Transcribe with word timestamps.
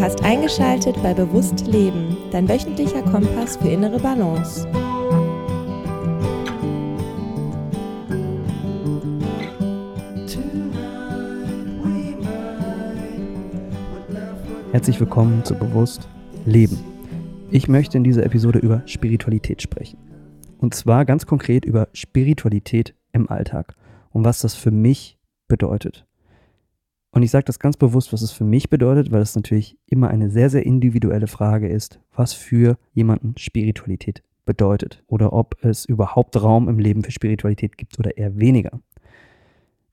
Du 0.00 0.06
hast 0.06 0.24
eingeschaltet 0.24 0.96
bei 1.02 1.12
Bewusst 1.12 1.66
Leben, 1.66 2.16
dein 2.30 2.48
wöchentlicher 2.48 3.02
Kompass 3.02 3.58
für 3.58 3.68
innere 3.68 4.00
Balance. 4.00 4.66
Herzlich 14.72 14.98
willkommen 14.98 15.44
zu 15.44 15.54
Bewusst 15.54 16.08
Leben. 16.46 16.78
Ich 17.50 17.68
möchte 17.68 17.98
in 17.98 18.04
dieser 18.04 18.24
Episode 18.24 18.58
über 18.58 18.80
Spiritualität 18.86 19.60
sprechen. 19.60 19.98
Und 20.56 20.72
zwar 20.72 21.04
ganz 21.04 21.26
konkret 21.26 21.66
über 21.66 21.88
Spiritualität 21.92 22.94
im 23.12 23.28
Alltag 23.28 23.76
und 24.08 24.24
was 24.24 24.38
das 24.38 24.54
für 24.54 24.70
mich 24.70 25.18
bedeutet. 25.46 26.06
Und 27.12 27.22
ich 27.22 27.30
sage 27.30 27.44
das 27.44 27.58
ganz 27.58 27.76
bewusst, 27.76 28.12
was 28.12 28.22
es 28.22 28.30
für 28.30 28.44
mich 28.44 28.70
bedeutet, 28.70 29.10
weil 29.10 29.20
es 29.20 29.34
natürlich 29.34 29.76
immer 29.86 30.08
eine 30.08 30.30
sehr, 30.30 30.48
sehr 30.48 30.64
individuelle 30.64 31.26
Frage 31.26 31.68
ist, 31.68 32.00
was 32.14 32.32
für 32.32 32.78
jemanden 32.92 33.34
Spiritualität 33.36 34.22
bedeutet 34.44 35.02
oder 35.06 35.32
ob 35.32 35.56
es 35.64 35.84
überhaupt 35.84 36.40
Raum 36.40 36.68
im 36.68 36.78
Leben 36.78 37.02
für 37.02 37.10
Spiritualität 37.10 37.76
gibt 37.76 37.98
oder 37.98 38.16
eher 38.16 38.38
weniger. 38.38 38.80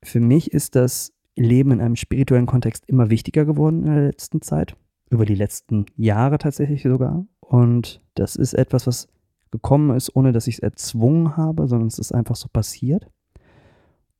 Für 0.04 0.20
mich 0.20 0.52
ist 0.52 0.76
das 0.76 1.14
Leben 1.36 1.72
in 1.72 1.82
einem 1.82 1.96
spirituellen 1.96 2.46
Kontext 2.46 2.84
immer 2.88 3.10
wichtiger 3.10 3.46
geworden 3.46 3.84
in 3.84 3.94
der 3.94 4.06
letzten 4.06 4.42
Zeit, 4.42 4.76
über 5.10 5.26
die 5.26 5.36
letzten 5.36 5.86
Jahre 5.96 6.38
tatsächlich 6.38 6.84
sogar. 6.84 7.26
Und 7.40 8.02
das 8.16 8.36
ist 8.36 8.54
etwas, 8.54 8.88
was 8.88 9.08
gekommen 9.52 9.96
ist, 9.96 10.16
ohne 10.16 10.32
dass 10.34 10.48
ich 10.48 10.56
es 10.56 10.60
erzwungen 10.60 11.38
habe, 11.38 11.68
sondern 11.68 11.88
es 11.88 12.00
ist 12.00 12.12
einfach 12.12 12.36
so 12.36 12.48
passiert. 12.52 13.10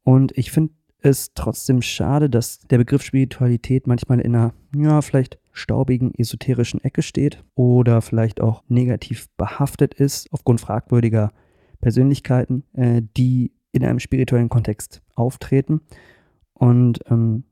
Und 0.04 0.38
ich 0.38 0.52
finde 0.52 0.74
es 1.00 1.34
trotzdem 1.34 1.82
schade, 1.82 2.30
dass 2.30 2.60
der 2.60 2.78
Begriff 2.78 3.04
Spiritualität 3.04 3.88
manchmal 3.88 4.20
in 4.20 4.36
einer, 4.36 4.54
ja, 4.76 5.02
vielleicht 5.02 5.40
staubigen, 5.52 6.14
esoterischen 6.16 6.84
Ecke 6.84 7.02
steht 7.02 7.44
oder 7.56 8.02
vielleicht 8.02 8.42
auch 8.42 8.64
negativ 8.68 9.28
behaftet 9.38 9.94
ist 9.94 10.32
aufgrund 10.32 10.62
fragwürdiger 10.62 11.32
Persönlichkeiten, 11.82 12.64
äh, 12.74 13.02
die 13.18 13.52
in 13.72 13.84
einem 13.84 14.00
spirituellen 14.00 14.50
Kontext 14.50 15.02
auftreten. 15.16 15.82
Und 16.54 17.00
ähm, 17.10 17.44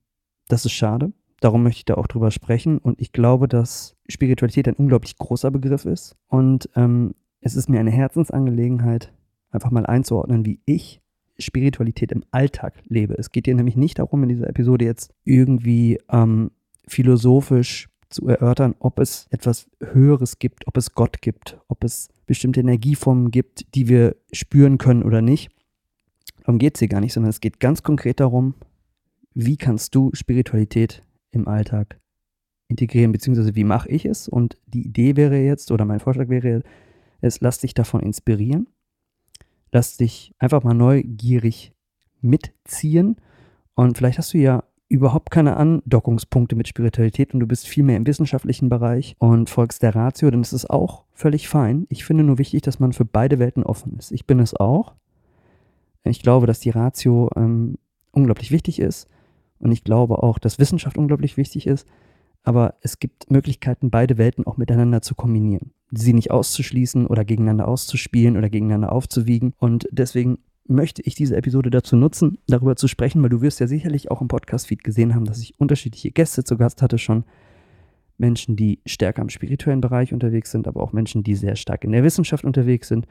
das 0.47 0.65
ist 0.65 0.73
schade. 0.73 1.13
Darum 1.39 1.63
möchte 1.63 1.79
ich 1.79 1.85
da 1.85 1.95
auch 1.95 2.07
drüber 2.07 2.31
sprechen. 2.31 2.77
Und 2.77 2.99
ich 2.99 3.11
glaube, 3.11 3.47
dass 3.47 3.95
Spiritualität 4.07 4.67
ein 4.67 4.75
unglaublich 4.75 5.17
großer 5.17 5.51
Begriff 5.51 5.85
ist. 5.85 6.15
Und 6.27 6.69
ähm, 6.75 7.13
es 7.41 7.55
ist 7.55 7.69
mir 7.69 7.79
eine 7.79 7.91
Herzensangelegenheit, 7.91 9.13
einfach 9.51 9.71
mal 9.71 9.85
einzuordnen, 9.85 10.45
wie 10.45 10.61
ich 10.65 11.01
Spiritualität 11.37 12.11
im 12.11 12.23
Alltag 12.31 12.73
lebe. 12.87 13.15
Es 13.17 13.31
geht 13.31 13.45
dir 13.45 13.55
nämlich 13.55 13.75
nicht 13.75 13.99
darum, 13.99 14.23
in 14.23 14.29
dieser 14.29 14.47
Episode 14.47 14.85
jetzt 14.85 15.13
irgendwie 15.23 15.99
ähm, 16.09 16.51
philosophisch 16.87 17.89
zu 18.09 18.27
erörtern, 18.27 18.75
ob 18.79 18.99
es 18.99 19.27
etwas 19.31 19.69
Höheres 19.81 20.39
gibt, 20.39 20.67
ob 20.67 20.77
es 20.77 20.93
Gott 20.93 21.21
gibt, 21.21 21.57
ob 21.67 21.83
es 21.83 22.09
bestimmte 22.25 22.61
Energieformen 22.61 23.31
gibt, 23.31 23.75
die 23.75 23.89
wir 23.89 24.15
spüren 24.31 24.77
können 24.77 25.03
oder 25.03 25.21
nicht. 25.21 25.49
Darum 26.39 26.59
geht 26.59 26.75
es 26.75 26.79
hier 26.79 26.87
gar 26.87 27.01
nicht, 27.01 27.13
sondern 27.13 27.31
es 27.31 27.41
geht 27.41 27.59
ganz 27.59 27.83
konkret 27.83 28.19
darum, 28.19 28.53
wie 29.33 29.57
kannst 29.57 29.95
du 29.95 30.11
Spiritualität 30.13 31.03
im 31.31 31.47
Alltag 31.47 31.99
integrieren, 32.67 33.11
beziehungsweise 33.11 33.55
wie 33.55 33.63
mache 33.63 33.89
ich 33.89 34.05
es? 34.05 34.29
Und 34.29 34.57
die 34.65 34.85
Idee 34.85 35.15
wäre 35.17 35.37
jetzt, 35.37 35.71
oder 35.71 35.85
mein 35.85 35.99
Vorschlag 35.99 36.29
wäre, 36.29 36.63
es 37.21 37.41
lass 37.41 37.59
dich 37.59 37.73
davon 37.73 38.01
inspirieren 38.01 38.67
Lass 39.75 39.97
dich 39.97 40.33
einfach 40.39 40.63
mal 40.63 40.73
neugierig 40.73 41.73
mitziehen. 42.21 43.17
Und 43.73 43.97
vielleicht 43.97 44.17
hast 44.17 44.33
du 44.33 44.37
ja 44.37 44.63
überhaupt 44.87 45.31
keine 45.31 45.57
Andockungspunkte 45.57 46.55
mit 46.55 46.69
Spiritualität 46.69 47.33
und 47.33 47.41
du 47.41 47.45
bist 47.45 47.67
viel 47.67 47.83
mehr 47.83 47.97
im 47.97 48.07
wissenschaftlichen 48.07 48.69
Bereich 48.69 49.17
und 49.19 49.49
folgst 49.49 49.83
der 49.83 49.93
Ratio, 49.93 50.31
dann 50.31 50.39
ist 50.39 50.53
es 50.53 50.65
auch 50.65 51.03
völlig 51.11 51.49
fein. 51.49 51.87
Ich 51.89 52.05
finde 52.05 52.23
nur 52.23 52.37
wichtig, 52.37 52.61
dass 52.61 52.79
man 52.79 52.93
für 52.93 53.03
beide 53.03 53.37
Welten 53.37 53.63
offen 53.63 53.97
ist. 53.99 54.13
Ich 54.13 54.25
bin 54.25 54.39
es 54.39 54.55
auch. 54.55 54.93
Ich 56.05 56.21
glaube, 56.21 56.47
dass 56.47 56.61
die 56.61 56.69
Ratio 56.69 57.29
ähm, 57.35 57.77
unglaublich 58.11 58.51
wichtig 58.51 58.79
ist 58.79 59.09
und 59.59 59.73
ich 59.73 59.83
glaube 59.83 60.23
auch, 60.23 60.39
dass 60.39 60.57
Wissenschaft 60.57 60.97
unglaublich 60.97 61.35
wichtig 61.35 61.67
ist. 61.67 61.85
Aber 62.45 62.75
es 62.81 62.99
gibt 62.99 63.29
Möglichkeiten, 63.29 63.89
beide 63.89 64.17
Welten 64.17 64.47
auch 64.47 64.57
miteinander 64.57 65.01
zu 65.01 65.15
kombinieren 65.15 65.71
sie 65.91 66.13
nicht 66.13 66.31
auszuschließen 66.31 67.07
oder 67.07 67.25
gegeneinander 67.25 67.67
auszuspielen 67.67 68.37
oder 68.37 68.49
gegeneinander 68.49 68.91
aufzuwiegen. 68.91 69.53
Und 69.57 69.87
deswegen 69.91 70.39
möchte 70.67 71.01
ich 71.03 71.15
diese 71.15 71.35
Episode 71.35 71.69
dazu 71.69 71.95
nutzen, 71.95 72.39
darüber 72.47 72.75
zu 72.75 72.87
sprechen, 72.87 73.21
weil 73.21 73.29
du 73.29 73.41
wirst 73.41 73.59
ja 73.59 73.67
sicherlich 73.67 74.09
auch 74.09 74.21
im 74.21 74.27
Podcast-Feed 74.27 74.83
gesehen 74.83 75.13
haben, 75.13 75.25
dass 75.25 75.39
ich 75.39 75.59
unterschiedliche 75.59 76.11
Gäste 76.11 76.43
zu 76.43 76.57
Gast 76.57 76.81
hatte 76.81 76.97
schon. 76.97 77.23
Menschen, 78.17 78.55
die 78.55 78.79
stärker 78.85 79.21
im 79.21 79.29
spirituellen 79.29 79.81
Bereich 79.81 80.13
unterwegs 80.13 80.49
sind, 80.49 80.67
aber 80.67 80.81
auch 80.81 80.93
Menschen, 80.93 81.23
die 81.23 81.35
sehr 81.35 81.57
stark 81.57 81.83
in 81.83 81.91
der 81.91 82.03
Wissenschaft 82.03 82.45
unterwegs 82.45 82.87
sind. 82.87 83.05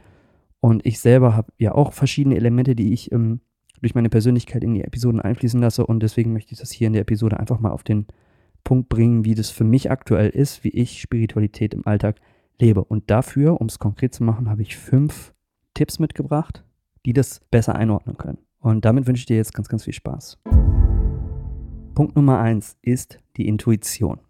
Und 0.61 0.84
ich 0.87 0.99
selber 0.99 1.37
habe 1.37 1.53
ja 1.59 1.72
auch 1.72 1.93
verschiedene 1.93 2.37
Elemente, 2.37 2.75
die 2.75 2.95
ich 2.95 3.12
ähm, 3.12 3.41
durch 3.83 3.95
meine 3.95 4.09
Persönlichkeit 4.09 4.65
in 4.65 4.72
die 4.72 4.83
Episoden 4.83 5.21
einfließen 5.21 5.61
lasse. 5.61 5.87
Und 5.87 6.03
deswegen 6.03 6.33
möchte 6.33 6.55
ich 6.55 6.59
das 6.59 6.71
hier 6.71 6.87
in 6.87 6.95
der 6.95 7.03
Episode 7.03 7.39
einfach 7.39 7.61
mal 7.61 7.71
auf 7.71 7.84
den 7.84 8.06
Punkt 8.65 8.89
bringen, 8.89 9.25
wie 9.25 9.35
das 9.35 9.51
für 9.51 9.65
mich 9.65 9.91
aktuell 9.91 10.31
ist, 10.31 10.65
wie 10.65 10.71
ich 10.71 11.01
Spiritualität 11.01 11.75
im 11.75 11.87
Alltag 11.87 12.17
lebe. 12.59 12.83
Und 12.83 13.11
dafür, 13.11 13.61
um 13.61 13.67
es 13.67 13.79
konkret 13.79 14.15
zu 14.15 14.25
machen, 14.25 14.49
habe 14.49 14.63
ich 14.63 14.77
fünf 14.77 15.35
Tipps 15.75 15.99
mitgebracht, 15.99 16.65
die 17.05 17.13
das 17.13 17.41
besser 17.51 17.77
einordnen 17.77 18.17
können. 18.17 18.39
Und 18.59 18.85
damit 18.85 19.07
wünsche 19.07 19.21
ich 19.21 19.27
dir 19.27 19.37
jetzt 19.37 19.53
ganz, 19.53 19.69
ganz 19.69 19.85
viel 19.85 19.93
Spaß. 19.93 20.39
Punkt 21.95 22.17
Nummer 22.17 22.41
eins 22.41 22.77
ist 22.83 23.21
die 23.37 23.47
Intuition. 23.47 24.21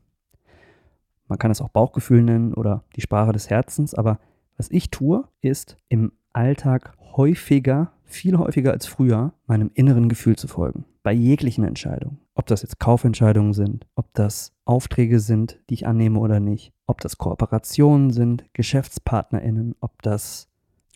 Man 1.28 1.39
kann 1.39 1.51
es 1.51 1.61
auch 1.61 1.71
Bauchgefühl 1.71 2.22
nennen 2.22 2.53
oder 2.53 2.84
die 2.97 3.01
Sprache 3.01 3.33
des 3.33 3.49
Herzens, 3.49 3.95
aber 3.95 4.19
was 4.56 4.71
ich 4.71 4.91
tue, 4.91 5.25
ist 5.41 5.78
im 5.89 6.12
Alltag 6.34 6.95
häufiger, 7.17 7.93
viel 8.05 8.37
häufiger 8.39 8.72
als 8.72 8.87
früher, 8.87 9.33
meinem 9.47 9.71
inneren 9.75 10.09
Gefühl 10.09 10.37
zu 10.37 10.49
folgen. 10.49 10.84
Bei 11.03 11.12
jeglichen 11.12 11.65
Entscheidungen. 11.65 12.19
Ob 12.34 12.47
das 12.47 12.62
jetzt 12.62 12.81
Kaufentscheidungen 12.81 13.53
sind, 13.53 13.87
ob 13.95 14.12
das 14.15 14.53
Aufträge 14.65 15.21
sind, 15.21 15.61
die 15.71 15.75
ich 15.75 15.87
annehme 15.87 16.19
oder 16.19 16.41
nicht, 16.41 16.72
ob 16.87 17.00
das 17.00 17.19
Kooperationen 17.19 18.11
sind, 18.11 18.45
GeschäftspartnerInnen, 18.53 19.77
ob 19.81 20.03
das 20.03 20.49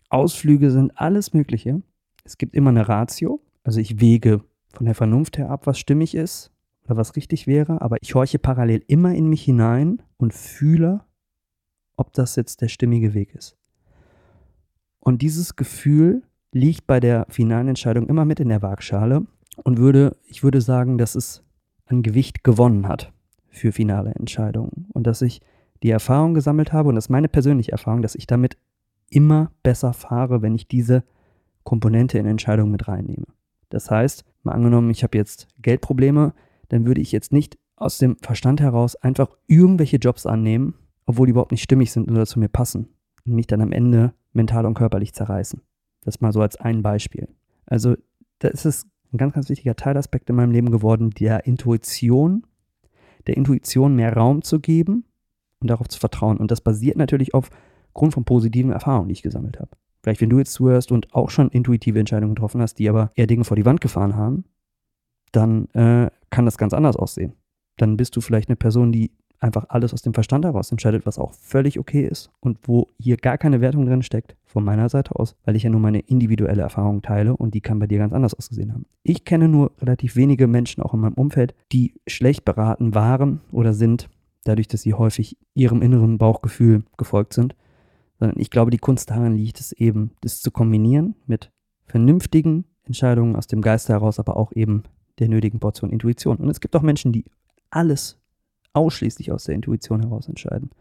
Ausflüge 0.09 0.71
sind, 0.71 0.99
alles 0.99 1.33
Mögliche. 1.33 1.81
Es 2.23 2.37
gibt 2.37 2.55
immer 2.55 2.71
eine 2.71 2.87
Ratio. 2.89 3.41
Also 3.63 3.79
ich 3.79 3.99
wege 4.01 4.43
von 4.73 4.85
der 4.85 4.95
Vernunft 4.95 5.37
her 5.37 5.49
ab, 5.49 5.67
was 5.67 5.79
stimmig 5.79 6.15
ist 6.15 6.51
oder 6.85 6.97
was 6.97 7.15
richtig 7.15 7.47
wäre, 7.47 7.81
aber 7.81 7.97
ich 8.01 8.15
horche 8.15 8.39
parallel 8.39 8.83
immer 8.87 9.13
in 9.13 9.27
mich 9.29 9.43
hinein 9.43 10.01
und 10.17 10.33
fühle, 10.33 11.01
ob 11.95 12.13
das 12.13 12.35
jetzt 12.35 12.61
der 12.61 12.67
stimmige 12.67 13.13
Weg 13.13 13.35
ist. 13.35 13.58
Und 14.99 15.21
dieses 15.21 15.55
Gefühl 15.55 16.23
liegt 16.51 16.87
bei 16.87 16.99
der 16.99 17.25
finalen 17.29 17.67
Entscheidung 17.69 18.07
immer 18.07 18.25
mit 18.25 18.39
in 18.39 18.49
der 18.49 18.61
Waagschale 18.61 19.25
und 19.63 19.77
würde, 19.77 20.17
ich 20.25 20.43
würde 20.43 20.61
sagen, 20.61 20.97
dass 20.97 21.15
es 21.15 21.43
an 21.85 22.01
Gewicht 22.03 22.43
gewonnen 22.43 22.87
hat 22.87 23.13
für 23.49 23.71
finale 23.71 24.13
Entscheidungen 24.15 24.87
und 24.93 25.07
dass 25.07 25.21
ich 25.21 25.41
die 25.83 25.89
Erfahrung 25.89 26.33
gesammelt 26.33 26.73
habe 26.73 26.89
und 26.89 26.95
das 26.95 27.05
ist 27.05 27.09
meine 27.09 27.29
persönliche 27.29 27.71
Erfahrung, 27.71 28.01
dass 28.01 28.15
ich 28.15 28.27
damit 28.27 28.57
immer 29.09 29.51
besser 29.63 29.93
fahre, 29.93 30.41
wenn 30.41 30.55
ich 30.55 30.67
diese 30.67 31.03
Komponente 31.63 32.17
in 32.17 32.25
Entscheidungen 32.25 32.71
mit 32.71 32.87
reinnehme. 32.87 33.25
Das 33.69 33.89
heißt, 33.89 34.25
mal 34.43 34.53
angenommen, 34.53 34.89
ich 34.89 35.03
habe 35.03 35.17
jetzt 35.17 35.47
Geldprobleme, 35.61 36.33
dann 36.69 36.85
würde 36.85 37.01
ich 37.01 37.11
jetzt 37.11 37.31
nicht 37.31 37.57
aus 37.75 37.97
dem 37.97 38.17
Verstand 38.17 38.61
heraus 38.61 38.95
einfach 38.95 39.29
irgendwelche 39.47 39.97
Jobs 39.97 40.25
annehmen, 40.25 40.75
obwohl 41.05 41.27
die 41.27 41.31
überhaupt 41.31 41.51
nicht 41.51 41.63
stimmig 41.63 41.91
sind 41.91 42.11
oder 42.11 42.25
zu 42.25 42.39
mir 42.39 42.49
passen 42.49 42.89
und 43.25 43.33
mich 43.33 43.47
dann 43.47 43.61
am 43.61 43.71
Ende 43.71 44.13
mental 44.39 44.65
und 44.65 44.73
körperlich 44.73 45.13
zerreißen. 45.13 45.61
Das 46.01 46.21
mal 46.21 46.31
so 46.31 46.41
als 46.41 46.55
ein 46.55 46.81
Beispiel. 46.81 47.27
Also, 47.65 47.95
das 48.39 48.65
ist 48.65 48.87
ein 49.11 49.17
ganz, 49.17 49.33
ganz 49.33 49.49
wichtiger 49.49 49.75
Teilaspekt 49.75 50.29
in 50.29 50.35
meinem 50.37 50.51
Leben 50.51 50.71
geworden, 50.71 51.09
der 51.11 51.45
Intuition, 51.45 52.45
der 53.27 53.35
Intuition 53.35 53.95
mehr 53.95 54.15
Raum 54.15 54.41
zu 54.41 54.59
geben 54.59 55.03
und 55.59 55.69
darauf 55.69 55.89
zu 55.89 55.99
vertrauen. 55.99 56.37
Und 56.37 56.51
das 56.51 56.61
basiert 56.61 56.97
natürlich 56.97 57.33
aufgrund 57.33 58.13
von 58.13 58.23
positiven 58.23 58.71
Erfahrungen, 58.71 59.09
die 59.09 59.13
ich 59.13 59.23
gesammelt 59.23 59.59
habe. 59.59 59.71
Vielleicht, 60.01 60.21
wenn 60.21 60.29
du 60.29 60.39
jetzt 60.39 60.53
zuhörst 60.53 60.91
und 60.93 61.13
auch 61.13 61.29
schon 61.29 61.49
intuitive 61.49 61.99
Entscheidungen 61.99 62.35
getroffen 62.35 62.61
hast, 62.61 62.75
die 62.79 62.87
aber 62.87 63.11
eher 63.15 63.27
Dinge 63.27 63.43
vor 63.43 63.57
die 63.57 63.65
Wand 63.65 63.81
gefahren 63.81 64.15
haben, 64.15 64.45
dann 65.33 65.67
äh, 65.71 66.09
kann 66.29 66.45
das 66.45 66.57
ganz 66.57 66.73
anders 66.73 66.95
aussehen. 66.95 67.33
Dann 67.75 67.97
bist 67.97 68.15
du 68.15 68.21
vielleicht 68.21 68.47
eine 68.47 68.55
Person, 68.55 68.93
die 68.93 69.11
einfach 69.39 69.65
alles 69.69 69.93
aus 69.93 70.01
dem 70.01 70.13
Verstand 70.13 70.45
heraus 70.45 70.71
entscheidet, 70.71 71.05
was 71.05 71.17
auch 71.17 71.33
völlig 71.33 71.79
okay 71.79 72.05
ist 72.05 72.29
und 72.39 72.59
wo 72.63 72.87
hier 72.97 73.17
gar 73.17 73.37
keine 73.37 73.61
Wertung 73.61 73.85
drin 73.85 74.03
steckt, 74.03 74.35
von 74.45 74.63
meiner 74.63 74.89
Seite 74.89 75.15
aus, 75.15 75.35
weil 75.45 75.55
ich 75.55 75.63
ja 75.63 75.69
nur 75.69 75.79
meine 75.79 75.99
individuelle 75.99 76.61
Erfahrung 76.61 77.01
teile 77.01 77.37
und 77.37 77.53
die 77.53 77.61
kann 77.61 77.79
bei 77.79 77.87
dir 77.87 77.99
ganz 77.99 78.13
anders 78.13 78.33
ausgesehen 78.33 78.73
haben. 78.73 78.85
Ich 79.03 79.23
kenne 79.23 79.47
nur 79.47 79.71
relativ 79.79 80.15
wenige 80.15 80.47
Menschen 80.47 80.83
auch 80.83 80.93
in 80.93 80.99
meinem 80.99 81.13
Umfeld, 81.13 81.53
die 81.71 81.93
schlecht 82.07 82.45
beraten 82.45 82.95
waren 82.95 83.41
oder 83.51 83.73
sind, 83.73 84.09
dadurch, 84.43 84.67
dass 84.67 84.81
sie 84.81 84.93
häufig 84.93 85.37
ihrem 85.53 85.81
inneren 85.81 86.17
Bauchgefühl 86.17 86.83
gefolgt 86.97 87.33
sind, 87.33 87.55
sondern 88.19 88.39
ich 88.39 88.49
glaube, 88.49 88.71
die 88.71 88.77
Kunst 88.77 89.09
daran 89.09 89.35
liegt 89.35 89.59
es 89.59 89.71
eben, 89.71 90.11
das 90.21 90.41
zu 90.41 90.51
kombinieren 90.51 91.15
mit 91.25 91.51
vernünftigen 91.85 92.65
Entscheidungen 92.83 93.35
aus 93.35 93.47
dem 93.47 93.61
Geiste 93.61 93.93
heraus, 93.93 94.19
aber 94.19 94.35
auch 94.35 94.51
eben 94.53 94.83
der 95.19 95.29
nötigen 95.29 95.59
Portion 95.59 95.91
Intuition. 95.91 96.37
Und 96.37 96.49
es 96.49 96.59
gibt 96.59 96.75
auch 96.75 96.81
Menschen, 96.81 97.11
die 97.11 97.25
alles 97.69 98.18
ausschließlich 98.79 99.31
aus 99.31 99.43
der 99.43 99.55
Intuition 99.55 100.01
heraus 100.01 100.27
entscheiden. 100.27 100.71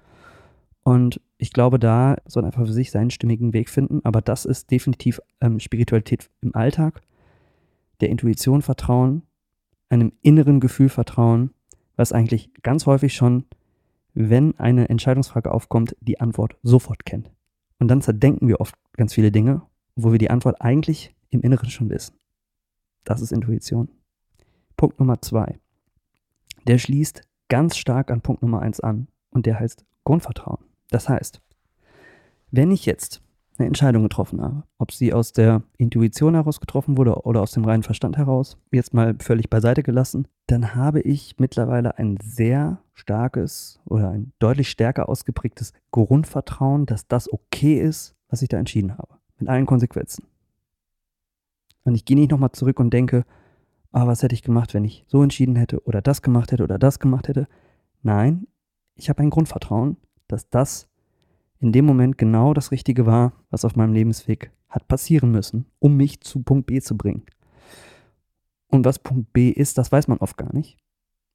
Und 0.83 1.21
ich 1.37 1.53
glaube, 1.53 1.79
da 1.79 2.17
soll 2.25 2.45
einfach 2.45 2.65
für 2.65 2.73
sich 2.73 2.91
seinen 2.91 3.11
stimmigen 3.11 3.53
Weg 3.53 3.69
finden. 3.69 4.01
Aber 4.05 4.23
das 4.23 4.47
ist 4.47 4.71
definitiv 4.71 5.21
ähm, 5.41 5.61
Spiritualität 5.61 6.31
im 6.41 6.55
Alltag, 6.55 7.03
der 8.01 8.09
Intuition 8.09 8.63
vertrauen, 8.63 9.23
einem 9.91 10.13
inneren 10.23 10.61
Gefühl 10.61 10.89
vertrauen, 10.89 11.51
was 11.97 12.13
eigentlich 12.13 12.51
ganz 12.63 12.87
häufig 12.87 13.15
schon, 13.15 13.45
wenn 14.15 14.59
eine 14.59 14.89
Entscheidungsfrage 14.89 15.53
aufkommt, 15.53 15.95
die 16.01 16.21
Antwort 16.21 16.57
sofort 16.63 17.05
kennt. 17.05 17.31
Und 17.79 17.89
dann 17.89 18.01
zerdenken 18.01 18.49
wir 18.49 18.61
oft 18.61 18.75
ganz 18.95 19.15
viele 19.15 19.31
Dinge, 19.31 19.63
wo 19.95 20.11
wir 20.13 20.19
die 20.19 20.31
Antwort 20.31 20.61
eigentlich 20.61 21.15
im 21.31 21.43
Inneren 21.43 21.69
schon 21.69 21.91
wissen. 21.91 22.15
Das 23.05 23.21
ist 23.21 23.33
Intuition. 23.33 23.89
Punkt 24.77 24.99
Nummer 25.01 25.21
zwei. 25.21 25.59
Der 26.67 26.79
schließt 26.79 27.28
ganz 27.49 27.77
stark 27.77 28.11
an 28.11 28.21
Punkt 28.21 28.43
Nummer 28.43 28.61
eins 28.61 28.81
an 28.81 29.09
und 29.31 29.47
der 29.47 29.59
heißt 29.59 29.85
Grundvertrauen. 30.05 30.65
Das 30.91 31.09
heißt, 31.09 31.41
wenn 32.51 32.71
ich 32.71 32.87
jetzt 32.87 33.23
eine 33.59 33.67
Entscheidung 33.67 34.05
getroffen 34.05 34.41
habe, 34.41 34.63
ob 34.79 34.93
sie 34.93 35.13
aus 35.13 35.33
der 35.33 35.63
Intuition 35.77 36.35
heraus 36.35 36.61
getroffen 36.61 36.97
wurde 36.97 37.23
oder 37.23 37.43
aus 37.43 37.53
dem 37.53 37.65
reinen 37.65 37.83
Verstand 37.83 38.17
heraus, 38.17 38.57
jetzt 38.71 38.95
mal 38.95 39.17
völlig 39.19 39.51
beiseite 39.51 39.83
gelassen, 39.83 40.29
dann 40.47 40.75
habe 40.75 41.01
ich 41.01 41.35
mittlerweile 41.39 41.99
ein 41.99 42.19
sehr 42.23 42.79
starkes 42.95 43.81
oder 43.85 44.11
ein 44.11 44.33
deutlich 44.39 44.71
stärker 44.71 45.09
ausgeprägtes 45.09 45.73
Grundvertrauen, 45.91 46.87
dass 46.87 47.09
das 47.09 47.33
okay 47.33 47.81
ist, 47.81 48.15
was 48.29 48.43
ich 48.43 48.49
da 48.49 48.59
entschieden 48.59 48.97
habe. 48.97 49.15
Mit 49.39 49.49
allen 49.49 49.67
Konsequenzen. 49.67 50.25
Und 51.85 51.95
ich 51.95 52.05
gehe 52.05 52.17
nicht 52.17 52.31
nochmal 52.31 52.53
zurück 52.53 52.81
und 52.81 52.91
denke, 52.93 53.25
ah, 53.99 54.07
was 54.07 54.23
hätte 54.23 54.35
ich 54.35 54.43
gemacht, 54.43 54.75
wenn 54.75 54.85
ich 54.85 55.05
so 55.09 55.23
entschieden 55.23 55.57
hätte 55.57 55.83
oder 55.85 56.01
das 56.01 56.23
gemacht 56.23 56.53
hätte 56.53 56.63
oder 56.63 56.79
das 56.79 56.99
gemacht 56.99 57.29
hätte. 57.29 57.49
Nein, 58.03 58.47
ich 58.95 59.09
habe 59.09 59.23
ein 59.23 59.31
Grundvertrauen, 59.31 59.97
dass 60.29 60.49
das 60.49 60.89
in 61.61 61.73
dem 61.73 61.85
Moment 61.85 62.19
genau 62.19 62.55
das 62.55 62.71
Richtige 62.71 63.07
war, 63.07 63.33
was 63.51 63.65
auf 63.65 63.77
meinem 63.77 63.93
Lebensweg 63.93 64.53
hat 64.69 64.87
passieren 64.87 65.31
müssen, 65.31 65.67
um 65.79 65.97
mich 65.97 66.21
zu 66.21 66.43
Punkt 66.43 66.67
B 66.67 66.81
zu 66.81 66.97
bringen. 66.97 67.25
Und 68.69 68.85
was 68.85 68.99
Punkt 68.99 69.33
B 69.33 69.51
ist, 69.51 69.79
das 69.79 69.91
weiß 69.91 70.09
man 70.09 70.19
oft 70.19 70.37
gar 70.37 70.55
nicht, 70.55 70.79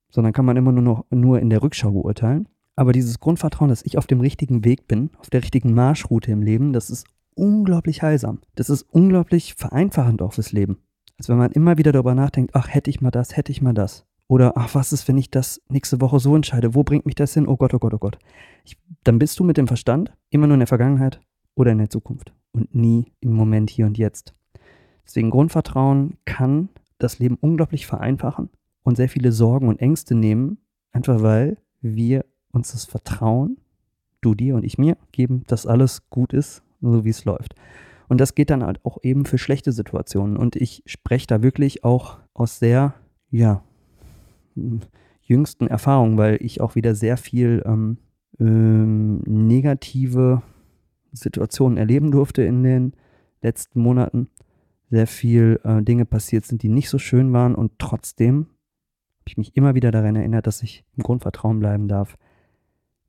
sondern 0.10 0.34
kann 0.34 0.46
man 0.46 0.56
immer 0.56 0.72
nur 0.72 0.84
noch 0.84 1.06
nur 1.10 1.40
in 1.40 1.50
der 1.50 1.64
Rückschau 1.64 1.92
beurteilen. 1.92 2.48
Aber 2.76 2.92
dieses 2.92 3.20
Grundvertrauen, 3.20 3.70
dass 3.70 3.86
ich 3.86 3.98
auf 3.98 4.08
dem 4.08 4.22
richtigen 4.22 4.64
Weg 4.64 4.88
bin, 4.88 5.12
auf 5.18 5.30
der 5.30 5.42
richtigen 5.42 5.74
Marschroute 5.74 6.32
im 6.32 6.42
Leben, 6.42 6.74
das 6.74 6.90
ist 6.90 7.06
unglaublich 7.36 8.02
heilsam. 8.02 8.40
Das 8.56 8.70
ist 8.70 8.84
unglaublich 8.84 9.56
vereinfachend 9.56 10.22
auch 10.22 10.34
fürs 10.34 10.52
Leben. 10.52 10.78
Als 11.24 11.30
wenn 11.30 11.38
man 11.38 11.54
immer 11.54 11.78
wieder 11.78 11.94
darüber 11.94 12.16
nachdenkt, 12.16 12.54
ach, 12.54 12.68
hätte 12.68 12.90
ich 12.90 13.00
mal 13.00 13.10
das, 13.10 13.38
hätte 13.38 13.54
ich 13.54 13.62
mal 13.62 13.74
das. 13.74 14.06
Oder, 14.28 14.58
ach, 14.58 14.76
was 14.76 14.92
ist, 14.92 15.08
wenn 15.08 15.18
ich 15.18 15.32
das 15.32 15.62
nächste 15.70 16.02
Woche 16.02 16.20
so 16.20 16.36
entscheide? 16.36 16.76
Wo 16.76 16.84
bringt 16.84 17.06
mich 17.06 17.16
das 17.16 17.34
hin? 17.34 17.48
Oh 17.48 17.56
Gott, 17.56 17.74
oh 17.74 17.80
Gott, 17.80 17.94
oh 17.94 17.98
Gott. 17.98 18.20
Ich, 18.66 18.78
dann 19.06 19.20
bist 19.20 19.40
du 19.40 19.46
mit 19.46 19.56
dem 19.56 19.68
Verstand 19.68 20.12
immer 20.32 20.48
nur 20.48 20.56
in 20.56 20.60
der 20.60 20.68
Vergangenheit 20.68 21.22
oder 21.56 21.72
in 21.72 21.78
der 21.78 21.90
Zukunft 21.90 22.34
und 22.52 22.76
nie 22.76 23.14
im 23.22 23.32
Moment 23.32 23.70
hier 23.70 23.86
und 23.86 23.98
jetzt. 23.98 24.36
Deswegen 25.06 25.30
Grundvertrauen 25.30 26.18
kann 26.26 26.68
das 26.98 27.20
Leben 27.20 27.38
unglaublich 27.40 27.88
vereinfachen 27.88 28.50
und 28.84 28.98
sehr 28.98 29.08
viele 29.08 29.32
Sorgen 29.32 29.70
und 29.70 29.80
Ängste 29.80 30.16
nehmen, 30.16 30.58
einfach 30.92 31.22
weil 31.22 31.56
wir 31.80 32.26
uns 32.52 32.74
das 32.74 32.84
Vertrauen, 32.84 33.62
du 34.20 34.36
dir 34.36 34.56
und 34.56 34.66
ich 34.66 34.78
mir, 34.78 34.98
geben, 35.14 35.46
dass 35.48 35.68
alles 35.68 36.10
gut 36.10 36.34
ist, 36.34 36.64
so 36.82 37.06
wie 37.06 37.12
es 37.12 37.24
läuft. 37.24 37.56
Und 38.08 38.20
das 38.20 38.36
geht 38.36 38.50
dann 38.50 38.64
halt 38.64 38.84
auch 38.84 38.98
eben 39.04 39.26
für 39.26 39.38
schlechte 39.38 39.72
Situationen. 39.72 40.38
Und 40.38 40.56
ich 40.56 40.84
spreche 40.86 41.28
da 41.28 41.44
wirklich 41.44 41.84
auch 41.84 42.20
aus 42.34 42.60
sehr, 42.60 42.94
ja, 43.30 43.64
jüngsten 45.22 45.68
Erfahrungen, 45.68 46.18
weil 46.18 46.38
ich 46.42 46.62
auch 46.62 46.76
wieder 46.76 46.96
sehr 46.96 47.18
viel 47.18 47.64
ähm, 47.66 47.98
ähm, 48.40 49.20
negative 49.26 50.42
Situationen 51.12 51.78
erleben 51.78 52.12
durfte 52.12 52.44
in 52.44 52.64
den 52.64 52.94
letzten 53.42 53.80
Monaten. 53.82 54.30
Sehr 54.90 55.08
viel 55.08 55.60
äh, 55.64 55.82
Dinge 55.82 56.06
passiert 56.06 56.46
sind, 56.46 56.62
die 56.62 56.70
nicht 56.70 56.90
so 56.90 57.00
schön 57.00 57.34
waren 57.34 57.56
und 57.56 57.74
trotzdem 57.80 58.48
habe 59.20 59.30
ich 59.30 59.38
mich 59.38 59.56
immer 59.56 59.74
wieder 59.74 59.90
daran 59.90 60.18
erinnert, 60.18 60.48
dass 60.48 60.62
ich 60.62 60.84
im 60.98 61.04
Grundvertrauen 61.04 61.60
bleiben 61.60 61.88
darf, 61.88 62.18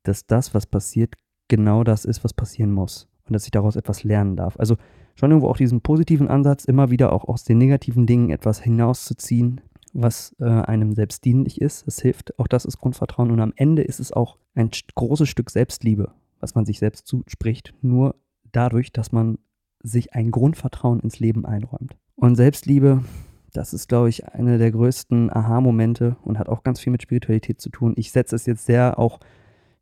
dass 0.05 0.27
das, 0.27 0.55
was 0.55 0.65
passiert, 0.65 1.15
genau 1.49 1.83
das 1.83 2.05
ist, 2.05 2.23
was 2.23 2.33
passieren 2.33 2.71
muss 2.71 3.09
und 3.27 3.33
dass 3.33 3.45
ich 3.45 3.51
daraus 3.51 3.77
etwas 3.77 4.05
lernen 4.05 4.37
darf. 4.37 4.59
Also 4.59 4.77
schon 5.15 5.31
irgendwo 5.31 5.49
auch 5.49 5.57
diesen 5.57 5.81
positiven 5.81 6.29
Ansatz, 6.29 6.65
immer 6.65 6.91
wieder 6.91 7.13
auch 7.13 7.25
aus 7.25 7.45
den 7.45 7.59
negativen 7.59 8.07
Dingen 8.07 8.31
etwas 8.31 8.61
hinauszuziehen, 8.61 9.61
was 9.93 10.35
äh, 10.41 10.45
einem 10.45 10.93
selbst 10.93 11.25
dienlich 11.25 11.61
ist. 11.61 11.87
Das 11.87 12.01
hilft. 12.01 12.39
Auch 12.39 12.49
das 12.49 12.65
ist 12.65 12.79
Grundvertrauen. 12.79 13.31
Und 13.31 13.41
am 13.41 13.53
Ende 13.57 13.83
ist 13.83 14.01
es 14.01 14.13
auch 14.13 14.39
ein 14.55 14.71
großes 14.95 15.29
Stück 15.29 15.51
Selbstliebe, 15.51 16.13
was 16.41 16.55
man 16.55 16.67
sich 16.67 16.79
selbst 16.79 17.07
zuspricht, 17.07 17.75
nur 17.81 18.17
dadurch, 18.53 18.93
dass 18.93 19.13
man 19.13 19.39
sich 19.83 20.15
ein 20.15 20.31
Grundvertrauen 20.31 21.01
ins 21.01 21.21
Leben 21.21 21.47
einräumt. 21.47 21.97
Und 22.17 22.37
Selbstliebe, 22.37 23.05
das 23.53 23.73
ist, 23.73 23.89
glaube 23.89 24.09
ich, 24.09 24.27
einer 24.27 24.59
der 24.59 24.73
größten 24.73 25.31
Aha-Momente 25.31 26.17
und 26.23 26.39
hat 26.39 26.49
auch 26.49 26.63
ganz 26.63 26.81
viel 26.81 26.91
mit 26.91 27.03
Spiritualität 27.03 27.61
zu 27.61 27.71
tun. 27.71 27.95
Ich 27.97 28.11
setze 28.11 28.35
es 28.35 28.47
jetzt 28.47 28.67
sehr 28.67 28.99
auch 28.99 29.21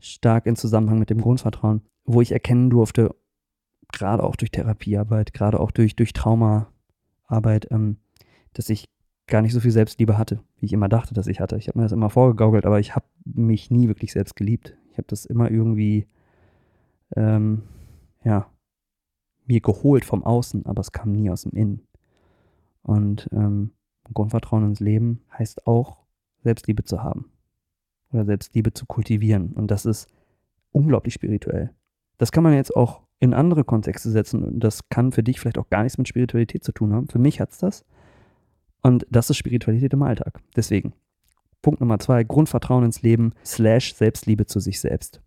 stark 0.00 0.46
in 0.46 0.56
Zusammenhang 0.56 0.98
mit 0.98 1.10
dem 1.10 1.20
Grundvertrauen, 1.20 1.82
wo 2.04 2.20
ich 2.20 2.32
erkennen 2.32 2.68
durfte, 2.68 3.14
gerade 3.92 4.22
auch 4.22 4.36
durch 4.36 4.50
Therapiearbeit, 4.50 5.32
gerade 5.32 5.60
auch 5.60 5.70
durch, 5.70 5.96
durch 5.96 6.12
Traumaarbeit, 6.12 7.70
ähm, 7.70 7.98
dass 8.52 8.68
ich 8.68 8.88
gar 9.26 9.42
nicht 9.42 9.52
so 9.52 9.60
viel 9.60 9.70
Selbstliebe 9.70 10.18
hatte, 10.18 10.40
wie 10.58 10.66
ich 10.66 10.72
immer 10.72 10.88
dachte, 10.88 11.14
dass 11.14 11.26
ich 11.26 11.40
hatte. 11.40 11.56
Ich 11.56 11.68
habe 11.68 11.78
mir 11.78 11.84
das 11.84 11.92
immer 11.92 12.10
vorgegaukelt, 12.10 12.66
aber 12.66 12.80
ich 12.80 12.94
habe 12.94 13.06
mich 13.24 13.70
nie 13.70 13.88
wirklich 13.88 14.12
selbst 14.12 14.36
geliebt. 14.36 14.76
Ich 14.90 14.98
habe 14.98 15.06
das 15.08 15.24
immer 15.24 15.50
irgendwie, 15.50 16.06
ähm, 17.16 17.62
ja, 18.24 18.50
mir 19.46 19.60
geholt 19.60 20.04
vom 20.04 20.22
Außen, 20.22 20.66
aber 20.66 20.80
es 20.80 20.92
kam 20.92 21.12
nie 21.12 21.30
aus 21.30 21.42
dem 21.42 21.52
Innen. 21.52 21.86
Und 22.82 23.28
ähm, 23.32 23.72
Grundvertrauen 24.12 24.64
ins 24.66 24.80
Leben 24.80 25.22
heißt 25.38 25.66
auch, 25.66 25.98
Selbstliebe 26.42 26.84
zu 26.84 27.02
haben 27.02 27.30
oder 28.12 28.24
Selbstliebe 28.24 28.72
zu 28.72 28.86
kultivieren. 28.86 29.52
Und 29.52 29.70
das 29.70 29.86
ist 29.86 30.08
unglaublich 30.72 31.14
spirituell. 31.14 31.70
Das 32.18 32.32
kann 32.32 32.42
man 32.42 32.54
jetzt 32.54 32.76
auch 32.76 33.02
in 33.22 33.34
andere 33.34 33.62
Kontexte 33.62 34.10
setzen 34.10 34.42
und 34.42 34.58
das 34.58 34.88
kann 34.88 35.12
für 35.12 35.22
dich 35.22 35.38
vielleicht 35.38 35.56
auch 35.56 35.70
gar 35.70 35.84
nichts 35.84 35.96
mit 35.96 36.08
Spiritualität 36.08 36.64
zu 36.64 36.72
tun 36.72 36.92
haben. 36.92 37.06
Für 37.06 37.20
mich 37.20 37.40
hat 37.40 37.52
es 37.52 37.58
das. 37.58 37.84
Und 38.82 39.06
das 39.10 39.30
ist 39.30 39.36
Spiritualität 39.36 39.92
im 39.92 40.02
Alltag. 40.02 40.40
Deswegen, 40.56 40.92
Punkt 41.62 41.78
Nummer 41.78 42.00
zwei, 42.00 42.24
Grundvertrauen 42.24 42.84
ins 42.84 43.02
Leben 43.02 43.32
slash 43.44 43.94
Selbstliebe 43.94 44.46
zu 44.46 44.58
sich 44.58 44.80
selbst. 44.80 45.22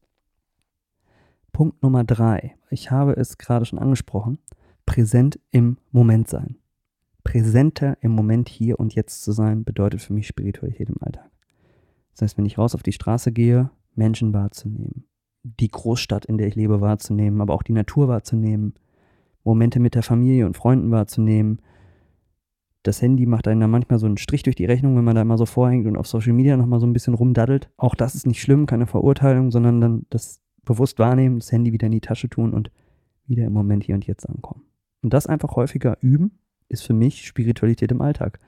Punkt 1.54 1.82
Nummer 1.82 2.04
drei, 2.04 2.58
ich 2.70 2.92
habe 2.92 3.14
es 3.14 3.38
gerade 3.38 3.64
schon 3.64 3.80
angesprochen, 3.80 4.40
präsent 4.86 5.40
im 5.52 5.78
Moment 5.92 6.28
sein. 6.28 6.58
Präsenter 7.24 7.98
im 8.02 8.12
Moment 8.12 8.50
hier 8.50 8.78
und 8.78 8.94
jetzt 8.94 9.24
zu 9.24 9.32
sein, 9.32 9.64
bedeutet 9.64 10.02
für 10.02 10.12
mich 10.12 10.28
Spiritualität 10.28 10.90
im 10.90 11.02
Alltag. 11.02 11.32
Das 12.12 12.24
heißt, 12.24 12.38
wenn 12.38 12.46
ich 12.46 12.58
raus 12.58 12.76
auf 12.76 12.84
die 12.84 12.92
Straße 12.92 13.32
gehe, 13.32 13.70
Menschen 13.96 14.34
wahrzunehmen, 14.34 15.06
die 15.46 15.70
Großstadt, 15.70 16.26
in 16.26 16.38
der 16.38 16.48
ich 16.48 16.56
lebe, 16.56 16.82
wahrzunehmen, 16.82 17.40
aber 17.40 17.54
auch 17.54 17.64
die 17.64 17.74
Natur 17.74 18.08
wahrzunehmen, 18.08 18.74
Momente 19.44 19.80
mit 19.80 19.94
der 19.94 20.04
Familie 20.04 20.46
und 20.46 20.58
Freunden 20.58 20.92
wahrzunehmen, 20.92 21.62
das 22.82 23.02
Handy 23.02 23.26
macht 23.26 23.48
einen 23.48 23.62
da 23.62 23.68
manchmal 23.68 24.00
so 24.00 24.06
einen 24.06 24.18
Strich 24.18 24.44
durch 24.44 24.56
die 24.56 24.66
Rechnung, 24.66 24.96
wenn 24.96 25.04
man 25.04 25.16
da 25.16 25.24
mal 25.24 25.38
so 25.38 25.46
vorhängt 25.46 25.88
und 25.88 25.98
auf 25.98 26.08
Social 26.08 26.34
Media 26.34 26.56
nochmal 26.56 26.80
so 26.80 26.86
ein 26.86 26.94
bisschen 26.94 27.16
rumdaddelt. 27.16 27.70
Auch 27.78 27.96
das 27.96 28.16
ist 28.16 28.28
nicht 28.28 28.42
schlimm, 28.42 28.66
keine 28.68 28.86
Verurteilung, 28.86 29.52
sondern 29.52 29.82
dann 29.82 30.06
das 30.10 30.42
bewusst 30.64 31.00
wahrnehmen, 31.00 31.40
das 31.40 31.52
Handy 31.52 31.74
wieder 31.74 31.88
in 31.88 31.94
die 31.94 32.02
Tasche 32.02 32.30
tun 32.30 32.54
und 32.54 32.72
wieder 33.28 33.46
im 33.46 33.54
Moment 33.54 33.84
hier 33.84 33.96
und 33.96 34.06
jetzt 34.06 34.28
ankommen. 34.28 34.64
Und 35.02 35.14
das 35.14 35.28
einfach 35.28 35.56
häufiger 35.56 35.98
üben, 36.02 36.40
ist 36.70 36.84
für 36.84 36.94
mich 36.94 37.26
Spiritualität 37.26 37.92
im 37.92 38.02
Alltag. 38.02 38.40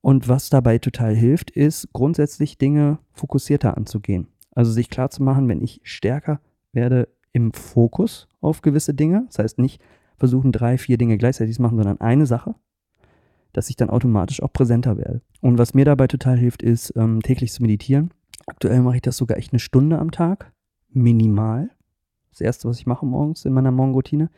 Und 0.00 0.28
was 0.28 0.50
dabei 0.50 0.78
total 0.78 1.14
hilft, 1.14 1.50
ist 1.50 1.92
grundsätzlich 1.92 2.58
Dinge 2.58 2.98
fokussierter 3.12 3.76
anzugehen. 3.76 4.28
Also 4.60 4.72
sich 4.72 4.90
klar 4.90 5.08
zu 5.08 5.22
machen, 5.22 5.48
wenn 5.48 5.62
ich 5.62 5.80
stärker 5.84 6.38
werde 6.72 7.08
im 7.32 7.54
Fokus 7.54 8.28
auf 8.42 8.60
gewisse 8.60 8.92
Dinge, 8.92 9.24
das 9.28 9.38
heißt 9.38 9.58
nicht 9.58 9.80
versuchen, 10.18 10.52
drei, 10.52 10.76
vier 10.76 10.98
Dinge 10.98 11.16
gleichzeitig 11.16 11.56
zu 11.56 11.62
machen, 11.62 11.78
sondern 11.78 11.98
eine 11.98 12.26
Sache, 12.26 12.54
dass 13.54 13.70
ich 13.70 13.76
dann 13.76 13.88
automatisch 13.88 14.42
auch 14.42 14.52
präsenter 14.52 14.98
werde. 14.98 15.22
Und 15.40 15.56
was 15.56 15.72
mir 15.72 15.86
dabei 15.86 16.08
total 16.08 16.36
hilft, 16.36 16.62
ist 16.62 16.92
ähm, 16.94 17.22
täglich 17.22 17.54
zu 17.54 17.62
meditieren. 17.62 18.10
Aktuell 18.44 18.82
mache 18.82 18.96
ich 18.96 19.00
das 19.00 19.16
sogar 19.16 19.38
echt 19.38 19.54
eine 19.54 19.60
Stunde 19.60 19.98
am 19.98 20.10
Tag, 20.10 20.52
minimal. 20.90 21.70
Das 22.28 22.42
erste, 22.42 22.68
was 22.68 22.78
ich 22.78 22.84
mache 22.84 23.06
morgens 23.06 23.46
in 23.46 23.54
meiner 23.54 23.72
Morgenroutine. 23.72 24.28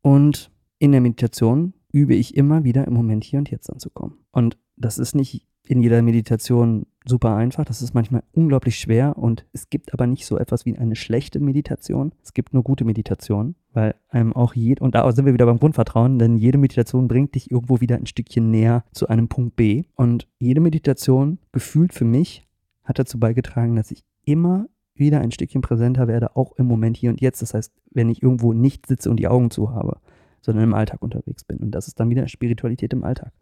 Und 0.00 0.50
in 0.80 0.90
der 0.90 1.00
Meditation 1.00 1.74
übe 1.92 2.16
ich 2.16 2.36
immer 2.36 2.64
wieder 2.64 2.88
im 2.88 2.94
Moment 2.94 3.22
hier 3.22 3.38
und 3.38 3.52
jetzt 3.52 3.70
anzukommen. 3.70 4.18
Und 4.32 4.58
das 4.76 4.98
ist 4.98 5.14
nicht 5.14 5.46
in 5.64 5.80
jeder 5.80 6.02
Meditation 6.02 6.86
super 7.04 7.34
einfach. 7.34 7.64
Das 7.64 7.82
ist 7.82 7.94
manchmal 7.94 8.22
unglaublich 8.32 8.78
schwer 8.78 9.16
und 9.18 9.46
es 9.52 9.70
gibt 9.70 9.92
aber 9.92 10.06
nicht 10.06 10.26
so 10.26 10.38
etwas 10.38 10.64
wie 10.64 10.76
eine 10.76 10.96
schlechte 10.96 11.40
Meditation. 11.40 12.12
Es 12.22 12.32
gibt 12.32 12.54
nur 12.54 12.62
gute 12.62 12.84
Meditation, 12.84 13.54
weil 13.72 13.94
einem 14.08 14.32
auch 14.32 14.54
jed 14.54 14.80
und 14.80 14.94
da 14.94 15.10
sind 15.12 15.26
wir 15.26 15.34
wieder 15.34 15.46
beim 15.46 15.58
Grundvertrauen, 15.58 16.18
denn 16.18 16.36
jede 16.36 16.58
Meditation 16.58 17.08
bringt 17.08 17.34
dich 17.34 17.50
irgendwo 17.50 17.80
wieder 17.80 17.96
ein 17.96 18.06
Stückchen 18.06 18.50
näher 18.50 18.84
zu 18.92 19.08
einem 19.08 19.28
Punkt 19.28 19.56
B 19.56 19.84
und 19.96 20.28
jede 20.38 20.60
Meditation 20.60 21.38
gefühlt 21.52 21.92
für 21.92 22.04
mich 22.04 22.46
hat 22.84 22.98
dazu 22.98 23.18
beigetragen, 23.18 23.76
dass 23.76 23.90
ich 23.90 24.04
immer 24.24 24.66
wieder 24.94 25.20
ein 25.20 25.32
Stückchen 25.32 25.62
präsenter 25.62 26.08
werde, 26.08 26.36
auch 26.36 26.52
im 26.56 26.66
Moment 26.66 26.96
hier 26.96 27.10
und 27.10 27.20
jetzt. 27.20 27.42
Das 27.42 27.54
heißt, 27.54 27.72
wenn 27.90 28.08
ich 28.08 28.22
irgendwo 28.22 28.52
nicht 28.52 28.86
sitze 28.86 29.10
und 29.10 29.16
die 29.18 29.28
Augen 29.28 29.50
zu 29.50 29.70
habe, 29.70 29.98
sondern 30.40 30.64
im 30.64 30.74
Alltag 30.74 31.00
unterwegs 31.02 31.44
bin. 31.44 31.58
Und 31.58 31.70
das 31.70 31.88
ist 31.88 31.98
dann 31.98 32.10
wieder 32.10 32.28
Spiritualität 32.28 32.92
im 32.92 33.04
Alltag. 33.04 33.32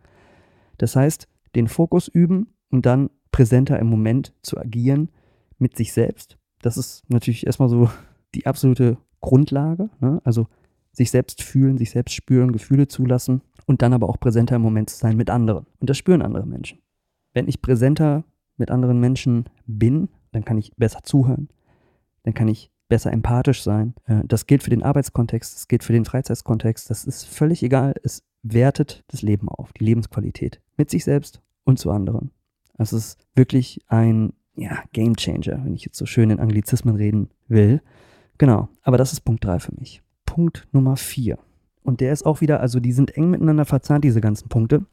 Das 0.78 0.96
heißt, 0.96 1.28
den 1.54 1.66
Fokus 1.66 2.08
üben 2.08 2.54
und 2.70 2.86
dann 2.86 3.10
präsenter 3.32 3.78
im 3.78 3.88
Moment 3.88 4.32
zu 4.42 4.58
agieren 4.58 5.10
mit 5.58 5.76
sich 5.76 5.92
selbst. 5.92 6.38
Das 6.62 6.76
ist 6.76 7.08
natürlich 7.08 7.46
erstmal 7.46 7.68
so 7.68 7.90
die 8.34 8.46
absolute 8.46 8.98
Grundlage. 9.20 9.90
Ne? 10.00 10.20
Also 10.24 10.46
sich 10.92 11.10
selbst 11.10 11.42
fühlen, 11.42 11.78
sich 11.78 11.90
selbst 11.90 12.14
spüren, 12.14 12.52
Gefühle 12.52 12.88
zulassen 12.88 13.42
und 13.66 13.82
dann 13.82 13.92
aber 13.92 14.08
auch 14.08 14.18
präsenter 14.18 14.56
im 14.56 14.62
Moment 14.62 14.90
zu 14.90 14.96
sein 14.96 15.16
mit 15.16 15.30
anderen. 15.30 15.66
Und 15.78 15.88
das 15.88 15.96
spüren 15.96 16.22
andere 16.22 16.46
Menschen. 16.46 16.80
Wenn 17.32 17.48
ich 17.48 17.62
präsenter 17.62 18.24
mit 18.56 18.70
anderen 18.70 18.98
Menschen 18.98 19.44
bin, 19.66 20.08
dann 20.32 20.44
kann 20.44 20.58
ich 20.58 20.74
besser 20.76 21.00
zuhören, 21.02 21.48
dann 22.24 22.34
kann 22.34 22.48
ich 22.48 22.70
besser 22.88 23.12
empathisch 23.12 23.62
sein. 23.62 23.94
Äh, 24.06 24.22
das 24.26 24.46
gilt 24.46 24.62
für 24.62 24.70
den 24.70 24.82
Arbeitskontext, 24.82 25.54
das 25.54 25.68
gilt 25.68 25.84
für 25.84 25.92
den 25.92 26.04
Freizeitkontext, 26.04 26.90
das 26.90 27.04
ist 27.04 27.24
völlig 27.24 27.62
egal. 27.62 27.94
Es 28.02 28.22
wertet 28.42 29.04
das 29.08 29.22
Leben 29.22 29.48
auf, 29.48 29.72
die 29.72 29.84
Lebensqualität 29.84 30.60
mit 30.76 30.90
sich 30.90 31.04
selbst 31.04 31.40
und 31.64 31.78
zu 31.78 31.90
anderen. 31.90 32.30
Das 32.80 32.94
ist 32.94 33.18
wirklich 33.34 33.82
ein 33.88 34.32
ja, 34.56 34.82
Game 34.94 35.14
Changer, 35.14 35.62
wenn 35.62 35.74
ich 35.74 35.84
jetzt 35.84 35.98
so 35.98 36.06
schön 36.06 36.30
in 36.30 36.40
Anglizismen 36.40 36.96
reden 36.96 37.28
will. 37.46 37.82
Genau, 38.38 38.70
aber 38.80 38.96
das 38.96 39.12
ist 39.12 39.20
Punkt 39.20 39.44
3 39.44 39.58
für 39.58 39.74
mich. 39.74 40.02
Punkt 40.24 40.66
Nummer 40.72 40.96
4. 40.96 41.38
Und 41.82 42.00
der 42.00 42.10
ist 42.10 42.24
auch 42.24 42.40
wieder, 42.40 42.60
also 42.60 42.80
die 42.80 42.94
sind 42.94 43.14
eng 43.18 43.28
miteinander 43.28 43.66
verzahnt, 43.66 44.02
diese 44.02 44.22
ganzen 44.22 44.48
Punkte. 44.48 44.86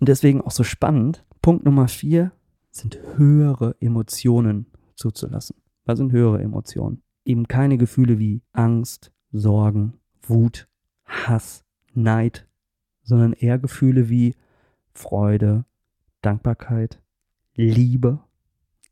Und 0.00 0.08
deswegen 0.08 0.40
auch 0.40 0.50
so 0.50 0.64
spannend. 0.64 1.24
Punkt 1.40 1.64
Nummer 1.64 1.86
4 1.86 2.32
sind 2.72 2.98
höhere 3.14 3.76
Emotionen 3.78 4.66
zuzulassen. 4.96 5.54
Was 5.84 5.98
sind 5.98 6.10
höhere 6.10 6.42
Emotionen? 6.42 7.00
Eben 7.24 7.46
keine 7.46 7.78
Gefühle 7.78 8.18
wie 8.18 8.42
Angst, 8.50 9.12
Sorgen, 9.30 10.00
Wut, 10.20 10.66
Hass, 11.04 11.62
Neid, 11.94 12.48
sondern 13.04 13.34
eher 13.34 13.60
Gefühle 13.60 14.08
wie 14.08 14.34
Freude, 14.94 15.64
Dankbarkeit, 16.22 17.00
Liebe, 17.54 18.20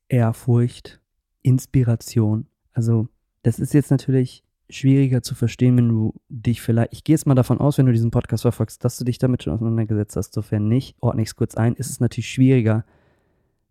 Ehrfurcht, 0.08 1.00
Inspiration. 1.42 2.46
Also 2.72 3.08
das 3.42 3.58
ist 3.58 3.72
jetzt 3.72 3.90
natürlich 3.90 4.44
schwieriger 4.68 5.22
zu 5.22 5.34
verstehen, 5.34 5.76
wenn 5.76 5.88
du 5.88 6.14
dich 6.28 6.60
vielleicht, 6.60 6.92
ich 6.92 7.04
gehe 7.04 7.14
jetzt 7.14 7.26
mal 7.26 7.34
davon 7.34 7.58
aus, 7.58 7.78
wenn 7.78 7.86
du 7.86 7.92
diesen 7.92 8.10
Podcast 8.10 8.42
verfolgst, 8.42 8.84
dass 8.84 8.98
du 8.98 9.04
dich 9.04 9.18
damit 9.18 9.42
schon 9.42 9.52
auseinandergesetzt 9.52 10.16
hast. 10.16 10.34
Sofern 10.34 10.68
nicht, 10.68 10.96
ordne 11.00 11.22
ich 11.22 11.28
es 11.28 11.36
kurz 11.36 11.54
ein, 11.54 11.74
ist 11.74 11.90
es 11.90 12.00
natürlich 12.00 12.30
schwieriger, 12.30 12.84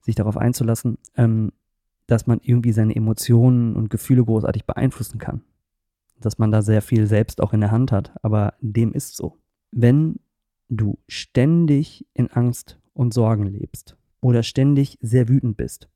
sich 0.02 0.16
darauf 0.16 0.38
einzulassen, 0.38 0.98
ähm, 1.16 1.52
dass 2.08 2.28
man 2.28 2.40
irgendwie 2.42 2.72
seine 2.72 2.96
Emotionen 2.96 3.76
und 3.76 3.90
Gefühle 3.90 4.24
großartig 4.26 4.66
beeinflussen 4.66 5.20
kann. 5.20 5.42
Dass 6.20 6.38
man 6.38 6.52
da 6.52 6.62
sehr 6.62 6.82
viel 6.82 7.08
selbst 7.08 7.42
auch 7.42 7.54
in 7.54 7.62
der 7.62 7.72
Hand 7.72 7.92
hat, 7.92 8.14
aber 8.24 8.56
dem 8.60 8.94
ist 8.94 9.16
so. 9.16 9.38
Wenn 9.72 10.20
du 10.68 11.00
ständig 11.08 12.06
in 12.14 12.32
Angst 12.32 12.79
und 13.00 13.14
Sorgen 13.14 13.46
lebst 13.46 13.96
oder 14.20 14.44
ständig 14.44 14.98
sehr 15.02 15.30
wütend 15.30 15.56
bist, 15.56 15.88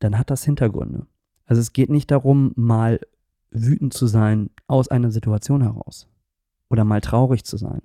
dann 0.00 0.18
hat 0.18 0.28
das 0.28 0.42
Hintergründe. 0.44 1.06
Also 1.46 1.60
es 1.60 1.72
geht 1.72 1.88
nicht 1.88 2.10
darum, 2.10 2.52
mal 2.56 2.98
wütend 3.52 3.94
zu 3.94 4.08
sein 4.08 4.50
aus 4.66 4.88
einer 4.88 5.12
Situation 5.12 5.62
heraus 5.62 6.08
oder 6.68 6.84
mal 6.84 7.00
traurig 7.00 7.44
zu 7.44 7.56
sein 7.56 7.80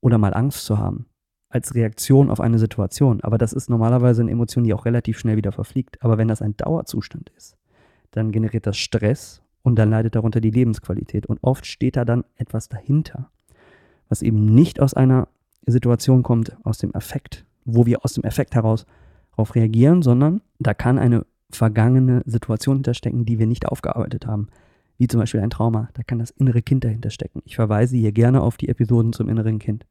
oder 0.00 0.16
mal 0.16 0.32
Angst 0.32 0.64
zu 0.64 0.78
haben 0.78 1.04
als 1.50 1.74
Reaktion 1.74 2.30
auf 2.30 2.40
eine 2.40 2.58
Situation. 2.58 3.20
Aber 3.20 3.36
das 3.36 3.52
ist 3.52 3.68
normalerweise 3.68 4.22
eine 4.22 4.30
Emotion, 4.30 4.64
die 4.64 4.72
auch 4.72 4.86
relativ 4.86 5.18
schnell 5.18 5.36
wieder 5.36 5.52
verfliegt. 5.52 6.02
Aber 6.02 6.16
wenn 6.16 6.28
das 6.28 6.40
ein 6.40 6.56
Dauerzustand 6.56 7.30
ist, 7.36 7.58
dann 8.10 8.32
generiert 8.32 8.66
das 8.66 8.78
Stress 8.78 9.42
und 9.62 9.76
dann 9.76 9.90
leidet 9.90 10.14
darunter 10.14 10.40
die 10.40 10.50
Lebensqualität. 10.50 11.26
Und 11.26 11.42
oft 11.42 11.66
steht 11.66 11.96
da 11.96 12.06
dann 12.06 12.24
etwas 12.36 12.68
dahinter, 12.68 13.30
was 14.08 14.22
eben 14.22 14.46
nicht 14.46 14.80
aus 14.80 14.94
einer 14.94 15.28
Situation 15.72 16.22
kommt, 16.22 16.56
aus 16.64 16.78
dem 16.78 16.92
Effekt, 16.92 17.44
wo 17.64 17.86
wir 17.86 18.04
aus 18.04 18.14
dem 18.14 18.24
Effekt 18.24 18.54
heraus 18.54 18.86
darauf 19.32 19.54
reagieren, 19.54 20.02
sondern 20.02 20.40
da 20.58 20.74
kann 20.74 20.98
eine 20.98 21.26
vergangene 21.50 22.22
Situation 22.26 22.76
hinterstecken, 22.76 23.24
die 23.24 23.38
wir 23.38 23.46
nicht 23.46 23.66
aufgearbeitet 23.66 24.26
haben. 24.26 24.48
Wie 24.98 25.08
zum 25.08 25.20
Beispiel 25.20 25.40
ein 25.40 25.50
Trauma. 25.50 25.90
Da 25.94 26.02
kann 26.02 26.18
das 26.18 26.30
innere 26.30 26.62
Kind 26.62 26.84
dahinter 26.84 27.10
stecken. 27.10 27.42
Ich 27.44 27.56
verweise 27.56 27.96
hier 27.96 28.12
gerne 28.12 28.40
auf 28.40 28.56
die 28.56 28.68
Episoden 28.68 29.12
zum 29.12 29.28
inneren 29.28 29.58
Kind. 29.58 29.84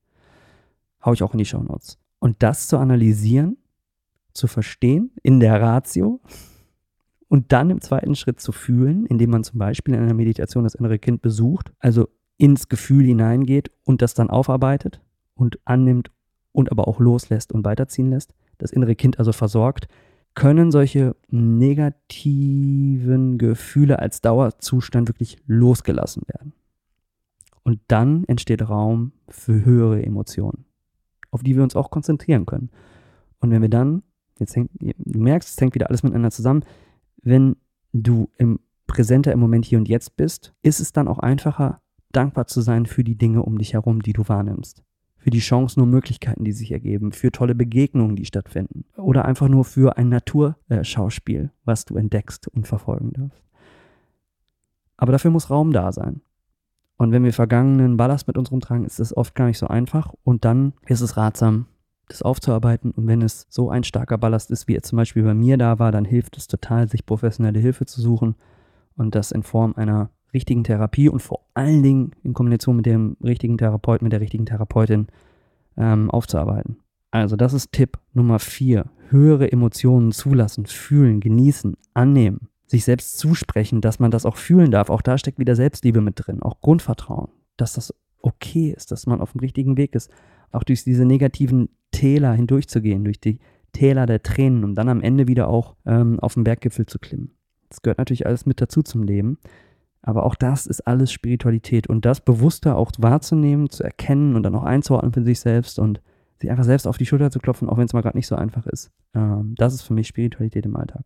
Hau 1.03 1.13
ich 1.13 1.21
auch 1.21 1.33
in 1.33 1.37
die 1.37 1.45
Show 1.45 1.61
Notes. 1.61 1.99
Und 2.19 2.41
das 2.41 2.67
zu 2.67 2.77
analysieren, 2.77 3.57
zu 4.33 4.47
verstehen, 4.47 5.11
in 5.21 5.39
der 5.39 5.61
Ratio 5.61 6.21
und 7.27 7.51
dann 7.51 7.69
im 7.69 7.81
zweiten 7.81 8.15
Schritt 8.15 8.39
zu 8.39 8.51
fühlen, 8.51 9.05
indem 9.05 9.29
man 9.29 9.43
zum 9.43 9.59
Beispiel 9.59 9.93
in 9.93 10.01
einer 10.01 10.13
Meditation 10.13 10.63
das 10.63 10.75
innere 10.75 10.97
Kind 10.97 11.21
besucht, 11.21 11.71
also 11.79 12.09
ins 12.37 12.67
Gefühl 12.67 13.05
hineingeht 13.05 13.71
und 13.83 14.01
das 14.01 14.15
dann 14.15 14.29
aufarbeitet 14.29 15.01
und 15.35 15.59
annimmt 15.65 16.11
und 16.51 16.71
aber 16.71 16.87
auch 16.87 16.99
loslässt 16.99 17.51
und 17.51 17.63
weiterziehen 17.65 18.09
lässt, 18.09 18.33
das 18.57 18.71
innere 18.71 18.95
Kind 18.95 19.19
also 19.19 19.33
versorgt, 19.33 19.87
können 20.33 20.71
solche 20.71 21.15
negativen 21.29 22.17
Gefühle 23.37 23.99
als 23.99 24.21
Dauerzustand 24.21 25.07
wirklich 25.07 25.37
losgelassen 25.45 26.23
werden. 26.27 26.53
Und 27.63 27.79
dann 27.87 28.23
entsteht 28.25 28.67
Raum 28.67 29.13
für 29.29 29.63
höhere 29.65 30.03
Emotionen, 30.03 30.65
auf 31.31 31.41
die 31.41 31.55
wir 31.55 31.63
uns 31.63 31.75
auch 31.75 31.89
konzentrieren 31.89 32.45
können. 32.45 32.69
Und 33.39 33.51
wenn 33.51 33.61
wir 33.61 33.69
dann, 33.69 34.03
jetzt 34.37 34.55
hängt, 34.55 34.71
du 34.79 35.19
merkst, 35.19 35.49
es 35.49 35.59
hängt 35.59 35.73
wieder 35.73 35.89
alles 35.89 36.03
miteinander 36.03 36.31
zusammen, 36.31 36.63
wenn 37.21 37.55
du 37.93 38.29
im 38.37 38.59
Präsenter 38.87 39.31
im 39.31 39.39
Moment 39.39 39.65
hier 39.65 39.79
und 39.79 39.87
jetzt 39.87 40.15
bist, 40.15 40.53
ist 40.61 40.79
es 40.79 40.91
dann 40.91 41.07
auch 41.07 41.19
einfacher, 41.19 41.81
dankbar 42.11 42.45
zu 42.47 42.61
sein 42.61 42.85
für 42.85 43.03
die 43.03 43.17
Dinge 43.17 43.41
um 43.41 43.57
dich 43.57 43.73
herum, 43.73 44.01
die 44.01 44.13
du 44.13 44.27
wahrnimmst 44.27 44.84
für 45.25 45.31
die 45.31 45.39
Chancen 45.39 45.81
und 45.81 45.89
Möglichkeiten, 45.89 46.43
die 46.43 46.51
sich 46.51 46.71
ergeben, 46.71 47.11
für 47.11 47.31
tolle 47.31 47.55
Begegnungen, 47.55 48.15
die 48.15 48.25
stattfinden 48.25 48.85
oder 48.95 49.25
einfach 49.25 49.47
nur 49.47 49.65
für 49.65 49.97
ein 49.97 50.07
Naturschauspiel, 50.07 51.49
was 51.63 51.83
du 51.83 51.95
entdeckst 51.95 52.47
und 52.47 52.67
verfolgen 52.67 53.11
darfst. 53.11 53.43
Aber 54.97 55.13
dafür 55.13 55.31
muss 55.31 55.49
Raum 55.49 55.73
da 55.73 55.91
sein. 55.91 56.21
Und 56.97 57.11
wenn 57.11 57.23
wir 57.23 57.33
vergangenen 57.33 57.97
Ballast 57.97 58.27
mit 58.27 58.37
uns 58.37 58.51
rumtragen, 58.51 58.85
ist 58.85 58.99
das 58.99 59.17
oft 59.17 59.33
gar 59.33 59.47
nicht 59.47 59.57
so 59.57 59.65
einfach 59.65 60.13
und 60.23 60.45
dann 60.45 60.73
ist 60.85 61.01
es 61.01 61.17
ratsam, 61.17 61.65
das 62.07 62.21
aufzuarbeiten. 62.21 62.91
Und 62.91 63.07
wenn 63.07 63.23
es 63.23 63.47
so 63.49 63.71
ein 63.71 63.83
starker 63.83 64.19
Ballast 64.19 64.51
ist, 64.51 64.67
wie 64.67 64.75
er 64.75 64.83
zum 64.83 64.97
Beispiel 64.97 65.23
bei 65.23 65.33
mir 65.33 65.57
da 65.57 65.79
war, 65.79 65.91
dann 65.91 66.05
hilft 66.05 66.37
es 66.37 66.45
total, 66.45 66.87
sich 66.87 67.03
professionelle 67.03 67.57
Hilfe 67.57 67.87
zu 67.87 67.99
suchen 67.99 68.35
und 68.95 69.15
das 69.15 69.31
in 69.31 69.41
Form 69.41 69.73
einer 69.75 70.11
richtigen 70.35 70.63
Therapie 70.63 71.09
und 71.09 71.21
vor 71.21 71.47
allen 71.55 71.81
Dingen 71.81 72.11
in 72.23 72.33
Kombination 72.33 72.75
mit 72.75 72.85
dem 72.85 73.17
richtigen 73.23 73.57
Therapeuten, 73.57 74.05
mit 74.05 74.13
der 74.13 74.21
richtigen 74.21 74.45
Therapeutin 74.45 75.07
ähm, 75.77 76.11
aufzuarbeiten. 76.11 76.77
Also 77.09 77.35
das 77.35 77.53
ist 77.53 77.71
Tipp 77.71 77.97
Nummer 78.13 78.39
vier. 78.39 78.85
Höhere 79.09 79.51
Emotionen 79.51 80.11
zulassen, 80.11 80.65
fühlen, 80.65 81.19
genießen, 81.19 81.77
annehmen, 81.93 82.49
sich 82.67 82.83
selbst 82.83 83.17
zusprechen, 83.17 83.81
dass 83.81 83.99
man 83.99 84.11
das 84.11 84.25
auch 84.25 84.35
fühlen 84.35 84.71
darf. 84.71 84.89
Auch 84.89 85.01
da 85.01 85.17
steckt 85.17 85.39
wieder 85.39 85.55
Selbstliebe 85.55 86.01
mit 86.01 86.15
drin, 86.17 86.41
auch 86.41 86.59
Grundvertrauen, 86.61 87.29
dass 87.57 87.73
das 87.73 87.93
okay 88.21 88.73
ist, 88.75 88.91
dass 88.91 89.07
man 89.07 89.21
auf 89.21 89.31
dem 89.31 89.39
richtigen 89.39 89.77
Weg 89.77 89.95
ist, 89.95 90.11
auch 90.51 90.63
durch 90.63 90.83
diese 90.83 91.05
negativen 91.05 91.69
Täler 91.91 92.33
hindurchzugehen, 92.33 93.03
durch 93.03 93.19
die 93.19 93.39
Täler 93.71 94.05
der 94.05 94.23
Tränen, 94.23 94.63
um 94.63 94.73
dann 94.73 94.89
am 94.89 95.01
Ende 95.01 95.27
wieder 95.27 95.47
auch 95.47 95.75
ähm, 95.85 96.19
auf 96.19 96.33
den 96.33 96.43
Berggipfel 96.43 96.85
zu 96.85 96.97
klimmen. 96.97 97.31
Das 97.69 97.81
gehört 97.81 97.97
natürlich 97.97 98.25
alles 98.25 98.45
mit 98.45 98.61
dazu 98.61 98.81
zum 98.83 99.03
Leben. 99.03 99.37
Aber 100.05 100.23
auch 100.23 100.35
das 100.35 100.67
ist 100.67 100.81
alles 100.81 101.11
Spiritualität 101.11 101.87
und 101.87 102.05
das 102.05 102.21
bewusster 102.21 102.77
auch 102.77 102.91
wahrzunehmen, 102.99 103.71
zu 103.71 103.83
erkennen 103.83 104.35
und 104.35 104.43
dann 104.43 104.53
auch 104.53 104.63
einzuordnen 104.63 105.11
für 105.11 105.23
sich 105.23 105.39
selbst 105.39 105.79
und 105.79 105.99
sich 106.39 106.51
einfach 106.51 106.63
selbst 106.63 106.85
auf 106.85 106.99
die 106.99 107.07
Schulter 107.07 107.31
zu 107.31 107.39
klopfen, 107.39 107.67
auch 107.67 107.77
wenn 107.77 107.85
es 107.85 107.93
mal 107.93 108.01
gerade 108.01 108.15
nicht 108.15 108.27
so 108.27 108.35
einfach 108.35 108.67
ist. 108.67 108.91
Ähm, 109.15 109.55
das 109.57 109.73
ist 109.73 109.81
für 109.81 109.95
mich 109.95 110.07
Spiritualität 110.07 110.63
im 110.67 110.75
Alltag. 110.75 111.03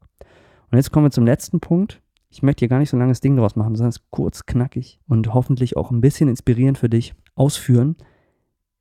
Und 0.70 0.78
jetzt 0.78 0.92
kommen 0.92 1.06
wir 1.06 1.12
zum 1.12 1.26
letzten 1.26 1.62
Punkt. 1.62 2.02
Ich 2.30 2.44
möchte 2.44 2.60
hier 2.60 2.68
gar 2.68 2.80
nicht 2.80 2.90
so 2.90 2.98
ein 2.98 3.00
langes 3.00 3.22
Ding 3.22 3.38
draus 3.38 3.56
machen, 3.56 3.74
sondern 3.76 3.92
es 3.92 4.02
kurz, 4.12 4.46
knackig 4.46 5.00
und 5.08 5.34
hoffentlich 5.34 5.78
auch 5.78 5.92
ein 5.92 6.02
bisschen 6.02 6.28
inspirierend 6.28 6.78
für 6.78 6.90
dich 6.90 7.16
ausführen. 7.36 7.96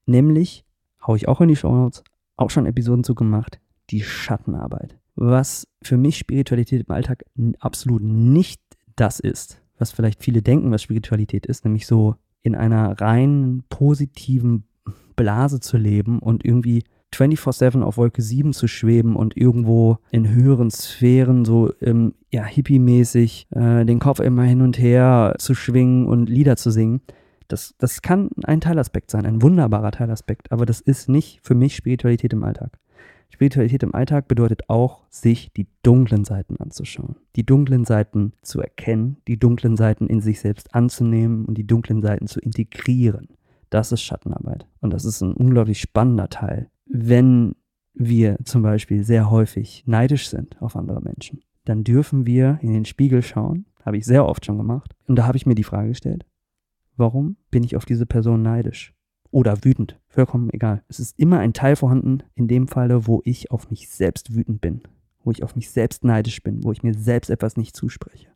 Nämlich, 0.04 0.64
hau 1.06 1.14
ich 1.14 1.28
auch 1.28 1.40
in 1.40 1.48
die 1.48 1.56
Show 1.56 1.72
Notes, 1.72 2.02
auch 2.36 2.50
schon 2.50 2.66
Episoden 2.66 3.04
zu 3.04 3.14
gemacht, 3.14 3.60
die 3.90 4.02
Schattenarbeit. 4.02 4.98
Was 5.14 5.68
für 5.80 5.96
mich 5.96 6.18
Spiritualität 6.18 6.84
im 6.88 6.92
Alltag 6.92 7.24
absolut 7.60 8.02
nicht 8.02 8.60
das 8.96 9.20
ist, 9.20 9.62
was 9.78 9.92
vielleicht 9.92 10.22
viele 10.22 10.42
denken, 10.42 10.70
was 10.70 10.82
Spiritualität 10.82 11.46
ist, 11.46 11.64
nämlich 11.64 11.86
so 11.86 12.16
in 12.42 12.54
einer 12.54 13.00
rein 13.00 13.62
positiven 13.68 14.64
Blase 15.16 15.60
zu 15.60 15.76
leben 15.76 16.20
und 16.20 16.44
irgendwie 16.44 16.84
24-7 17.14 17.82
auf 17.82 17.96
Wolke 17.96 18.22
7 18.22 18.52
zu 18.52 18.68
schweben 18.68 19.16
und 19.16 19.36
irgendwo 19.36 19.98
in 20.10 20.28
höheren 20.28 20.70
Sphären 20.70 21.44
so 21.44 21.72
ähm, 21.80 22.14
ja, 22.30 22.44
hippie-mäßig 22.44 23.46
äh, 23.50 23.84
den 23.84 23.98
Kopf 23.98 24.20
immer 24.20 24.42
hin 24.42 24.60
und 24.60 24.78
her 24.78 25.34
zu 25.38 25.54
schwingen 25.54 26.06
und 26.06 26.28
Lieder 26.28 26.56
zu 26.56 26.70
singen. 26.70 27.00
Das, 27.48 27.74
das 27.78 28.02
kann 28.02 28.28
ein 28.44 28.60
Teilaspekt 28.60 29.10
sein, 29.10 29.24
ein 29.24 29.40
wunderbarer 29.40 29.90
Teilaspekt, 29.90 30.52
aber 30.52 30.66
das 30.66 30.80
ist 30.80 31.08
nicht 31.08 31.40
für 31.42 31.54
mich 31.54 31.76
Spiritualität 31.76 32.34
im 32.34 32.44
Alltag. 32.44 32.78
Spiritualität 33.38 33.84
im 33.84 33.94
Alltag 33.94 34.26
bedeutet 34.26 34.68
auch, 34.68 35.04
sich 35.10 35.52
die 35.52 35.68
dunklen 35.84 36.24
Seiten 36.24 36.56
anzuschauen, 36.56 37.14
die 37.36 37.46
dunklen 37.46 37.84
Seiten 37.84 38.32
zu 38.42 38.60
erkennen, 38.60 39.18
die 39.28 39.38
dunklen 39.38 39.76
Seiten 39.76 40.08
in 40.08 40.20
sich 40.20 40.40
selbst 40.40 40.74
anzunehmen 40.74 41.44
und 41.44 41.56
die 41.56 41.64
dunklen 41.64 42.02
Seiten 42.02 42.26
zu 42.26 42.40
integrieren. 42.40 43.28
Das 43.70 43.92
ist 43.92 44.02
Schattenarbeit. 44.02 44.66
Und 44.80 44.92
das 44.92 45.04
ist 45.04 45.20
ein 45.20 45.34
unglaublich 45.34 45.80
spannender 45.80 46.28
Teil. 46.28 46.68
Wenn 46.86 47.54
wir 47.94 48.38
zum 48.42 48.62
Beispiel 48.62 49.04
sehr 49.04 49.30
häufig 49.30 49.84
neidisch 49.86 50.28
sind 50.28 50.60
auf 50.60 50.74
andere 50.74 51.00
Menschen, 51.00 51.40
dann 51.64 51.84
dürfen 51.84 52.26
wir 52.26 52.58
in 52.60 52.72
den 52.72 52.86
Spiegel 52.86 53.22
schauen, 53.22 53.66
habe 53.86 53.98
ich 53.98 54.04
sehr 54.04 54.26
oft 54.26 54.44
schon 54.46 54.58
gemacht. 54.58 54.96
Und 55.06 55.14
da 55.14 55.28
habe 55.28 55.36
ich 55.36 55.46
mir 55.46 55.54
die 55.54 55.62
Frage 55.62 55.90
gestellt, 55.90 56.26
warum 56.96 57.36
bin 57.52 57.62
ich 57.62 57.76
auf 57.76 57.84
diese 57.84 58.04
Person 58.04 58.42
neidisch? 58.42 58.97
Oder 59.30 59.64
wütend, 59.64 59.98
vollkommen 60.08 60.50
egal. 60.52 60.82
Es 60.88 61.00
ist 61.00 61.18
immer 61.18 61.38
ein 61.38 61.52
Teil 61.52 61.76
vorhanden, 61.76 62.22
in 62.34 62.48
dem 62.48 62.66
Falle, 62.66 63.06
wo 63.06 63.20
ich 63.24 63.50
auf 63.50 63.70
mich 63.70 63.88
selbst 63.88 64.34
wütend 64.34 64.60
bin, 64.60 64.82
wo 65.22 65.30
ich 65.30 65.42
auf 65.42 65.54
mich 65.54 65.70
selbst 65.70 66.04
neidisch 66.04 66.42
bin, 66.42 66.64
wo 66.64 66.72
ich 66.72 66.82
mir 66.82 66.94
selbst 66.94 67.28
etwas 67.28 67.56
nicht 67.56 67.76
zuspreche. 67.76 68.28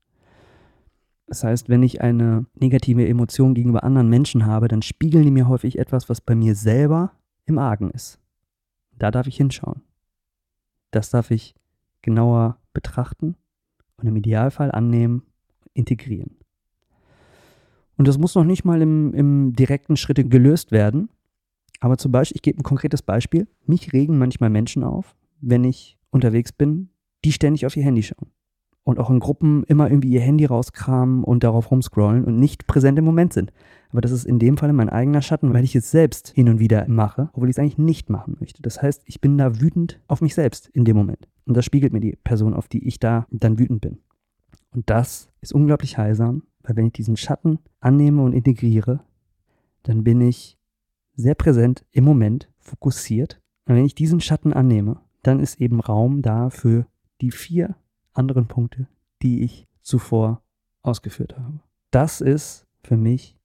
Das 1.26 1.44
heißt, 1.44 1.70
wenn 1.70 1.82
ich 1.82 2.02
eine 2.02 2.44
negative 2.54 3.08
Emotion 3.08 3.54
gegenüber 3.54 3.84
anderen 3.84 4.10
Menschen 4.10 4.44
habe, 4.44 4.68
dann 4.68 4.82
spiegeln 4.82 5.24
die 5.24 5.30
mir 5.30 5.48
häufig 5.48 5.78
etwas, 5.78 6.10
was 6.10 6.20
bei 6.20 6.34
mir 6.34 6.54
selber 6.54 7.12
im 7.46 7.58
Argen 7.58 7.90
ist. 7.90 8.18
Da 8.98 9.10
darf 9.10 9.26
ich 9.26 9.38
hinschauen. 9.38 9.80
Das 10.90 11.08
darf 11.08 11.30
ich 11.30 11.54
genauer 12.02 12.58
betrachten 12.74 13.36
und 13.96 14.06
im 14.06 14.16
Idealfall 14.16 14.70
annehmen, 14.70 15.22
integrieren. 15.72 16.36
Und 18.02 18.08
das 18.08 18.18
muss 18.18 18.34
noch 18.34 18.42
nicht 18.42 18.64
mal 18.64 18.82
im, 18.82 19.14
im 19.14 19.52
direkten 19.52 19.96
Schritte 19.96 20.24
gelöst 20.24 20.72
werden. 20.72 21.08
Aber 21.78 21.98
zum 21.98 22.10
Beispiel, 22.10 22.34
ich 22.34 22.42
gebe 22.42 22.58
ein 22.58 22.64
konkretes 22.64 23.00
Beispiel. 23.00 23.46
Mich 23.64 23.92
regen 23.92 24.18
manchmal 24.18 24.50
Menschen 24.50 24.82
auf, 24.82 25.14
wenn 25.40 25.62
ich 25.62 26.00
unterwegs 26.10 26.50
bin, 26.50 26.88
die 27.24 27.30
ständig 27.30 27.64
auf 27.64 27.76
ihr 27.76 27.84
Handy 27.84 28.02
schauen. 28.02 28.32
Und 28.82 28.98
auch 28.98 29.08
in 29.08 29.20
Gruppen 29.20 29.62
immer 29.68 29.88
irgendwie 29.88 30.08
ihr 30.08 30.20
Handy 30.20 30.46
rauskramen 30.46 31.22
und 31.22 31.44
darauf 31.44 31.70
rumscrollen 31.70 32.24
und 32.24 32.40
nicht 32.40 32.66
präsent 32.66 32.98
im 32.98 33.04
Moment 33.04 33.34
sind. 33.34 33.52
Aber 33.92 34.00
das 34.00 34.10
ist 34.10 34.24
in 34.24 34.40
dem 34.40 34.56
Fall 34.56 34.72
mein 34.72 34.88
eigener 34.88 35.22
Schatten, 35.22 35.54
weil 35.54 35.62
ich 35.62 35.76
es 35.76 35.92
selbst 35.92 36.32
hin 36.34 36.48
und 36.48 36.58
wieder 36.58 36.88
mache, 36.88 37.30
obwohl 37.34 37.50
ich 37.50 37.54
es 37.54 37.60
eigentlich 37.60 37.78
nicht 37.78 38.10
machen 38.10 38.36
möchte. 38.40 38.62
Das 38.62 38.82
heißt, 38.82 39.04
ich 39.06 39.20
bin 39.20 39.38
da 39.38 39.60
wütend 39.60 40.00
auf 40.08 40.22
mich 40.22 40.34
selbst 40.34 40.66
in 40.70 40.84
dem 40.84 40.96
Moment. 40.96 41.28
Und 41.46 41.56
das 41.56 41.64
spiegelt 41.64 41.92
mir 41.92 42.00
die 42.00 42.18
Person, 42.24 42.52
auf 42.52 42.66
die 42.66 42.84
ich 42.84 42.98
da 42.98 43.28
dann 43.30 43.60
wütend 43.60 43.80
bin. 43.80 44.00
Und 44.72 44.90
das 44.90 45.28
ist 45.40 45.52
unglaublich 45.52 45.98
heilsam, 45.98 46.42
weil 46.62 46.76
wenn 46.76 46.86
ich 46.86 46.92
diesen 46.92 47.16
Schatten 47.16 47.58
annehme 47.80 48.22
und 48.22 48.32
integriere, 48.32 49.00
dann 49.82 50.04
bin 50.04 50.20
ich 50.20 50.58
sehr 51.14 51.34
präsent 51.34 51.84
im 51.90 52.04
Moment, 52.04 52.48
fokussiert. 52.58 53.40
Und 53.66 53.76
wenn 53.76 53.84
ich 53.84 53.94
diesen 53.94 54.20
Schatten 54.20 54.52
annehme, 54.52 55.00
dann 55.22 55.40
ist 55.40 55.60
eben 55.60 55.80
Raum 55.80 56.22
da 56.22 56.50
für 56.50 56.86
die 57.20 57.30
vier 57.30 57.76
anderen 58.12 58.46
Punkte, 58.46 58.88
die 59.22 59.42
ich 59.42 59.66
zuvor 59.82 60.42
ausgeführt 60.82 61.36
habe. 61.38 61.60
Das 61.90 62.20
ist 62.20 62.66
für 62.82 62.96
mich 62.96 63.36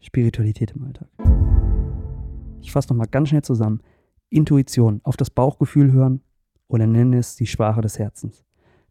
Spiritualität 0.00 0.72
im 0.72 0.84
Alltag. 0.84 1.08
Ich 2.60 2.72
fasse 2.72 2.88
nochmal 2.88 3.08
ganz 3.08 3.28
schnell 3.28 3.42
zusammen. 3.42 3.80
Intuition, 4.28 5.00
auf 5.04 5.16
das 5.16 5.30
Bauchgefühl 5.30 5.92
hören 5.92 6.20
oder 6.68 6.86
nenne 6.86 7.18
es 7.18 7.36
die 7.36 7.46
Sprache 7.46 7.80
des 7.80 7.98
Herzens. 7.98 8.44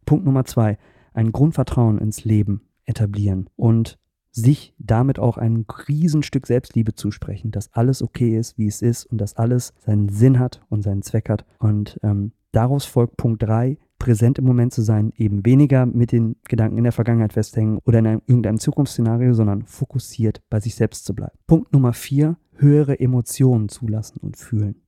Punkt 0.06 0.24
Nummer 0.24 0.44
zwei, 0.44 0.78
ein 1.12 1.32
Grundvertrauen 1.32 1.98
ins 1.98 2.24
Leben 2.24 2.65
etablieren 2.86 3.48
und 3.56 3.98
sich 4.32 4.74
damit 4.78 5.18
auch 5.18 5.38
ein 5.38 5.64
Riesenstück 5.88 6.46
Selbstliebe 6.46 6.94
zusprechen, 6.94 7.50
dass 7.52 7.72
alles 7.72 8.02
okay 8.02 8.36
ist, 8.38 8.58
wie 8.58 8.66
es 8.66 8.82
ist 8.82 9.06
und 9.06 9.18
dass 9.18 9.34
alles 9.34 9.72
seinen 9.78 10.10
Sinn 10.10 10.38
hat 10.38 10.62
und 10.68 10.82
seinen 10.82 11.02
Zweck 11.02 11.30
hat. 11.30 11.46
Und 11.58 11.98
ähm, 12.02 12.32
daraus 12.52 12.84
folgt 12.84 13.16
Punkt 13.16 13.42
3, 13.42 13.78
präsent 13.98 14.38
im 14.38 14.44
Moment 14.44 14.74
zu 14.74 14.82
sein, 14.82 15.14
eben 15.16 15.46
weniger 15.46 15.86
mit 15.86 16.12
den 16.12 16.36
Gedanken 16.44 16.76
in 16.76 16.84
der 16.84 16.92
Vergangenheit 16.92 17.32
festhängen 17.32 17.78
oder 17.86 18.00
in 18.00 18.06
einem, 18.06 18.22
irgendeinem 18.26 18.58
Zukunftsszenario, 18.58 19.32
sondern 19.32 19.62
fokussiert 19.62 20.42
bei 20.50 20.60
sich 20.60 20.74
selbst 20.74 21.06
zu 21.06 21.14
bleiben. 21.14 21.38
Punkt 21.46 21.72
Nummer 21.72 21.94
4, 21.94 22.36
höhere 22.56 23.00
Emotionen 23.00 23.70
zulassen 23.70 24.18
und 24.20 24.36
fühlen. 24.36 24.82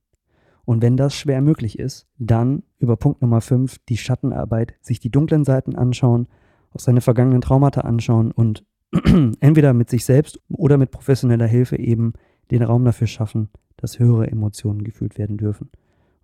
Und 0.63 0.83
wenn 0.83 0.97
das 0.97 1.15
schwer 1.15 1.41
möglich 1.41 1.79
ist, 1.79 2.07
dann 2.19 2.61
über 2.77 2.97
Punkt 2.97 3.23
Nummer 3.23 3.41
5 3.41 3.79
die 3.89 3.97
Schattenarbeit, 3.97 4.75
sich 4.81 4.99
die 4.99 5.09
dunklen 5.09 5.43
Seiten 5.43 5.75
anschauen, 5.75 6.27
auf 6.71 6.81
seine 6.81 7.01
vergangenen 7.01 7.41
Traumata 7.41 7.81
anschauen 7.81 8.31
und 8.31 8.65
entweder 9.39 9.73
mit 9.73 9.89
sich 9.89 10.05
selbst 10.05 10.39
oder 10.49 10.77
mit 10.77 10.91
professioneller 10.91 11.47
Hilfe 11.47 11.77
eben 11.77 12.13
den 12.51 12.63
Raum 12.63 12.85
dafür 12.85 13.07
schaffen, 13.07 13.49
dass 13.77 13.99
höhere 13.99 14.27
Emotionen 14.27 14.83
gefühlt 14.83 15.17
werden 15.17 15.37
dürfen. 15.37 15.69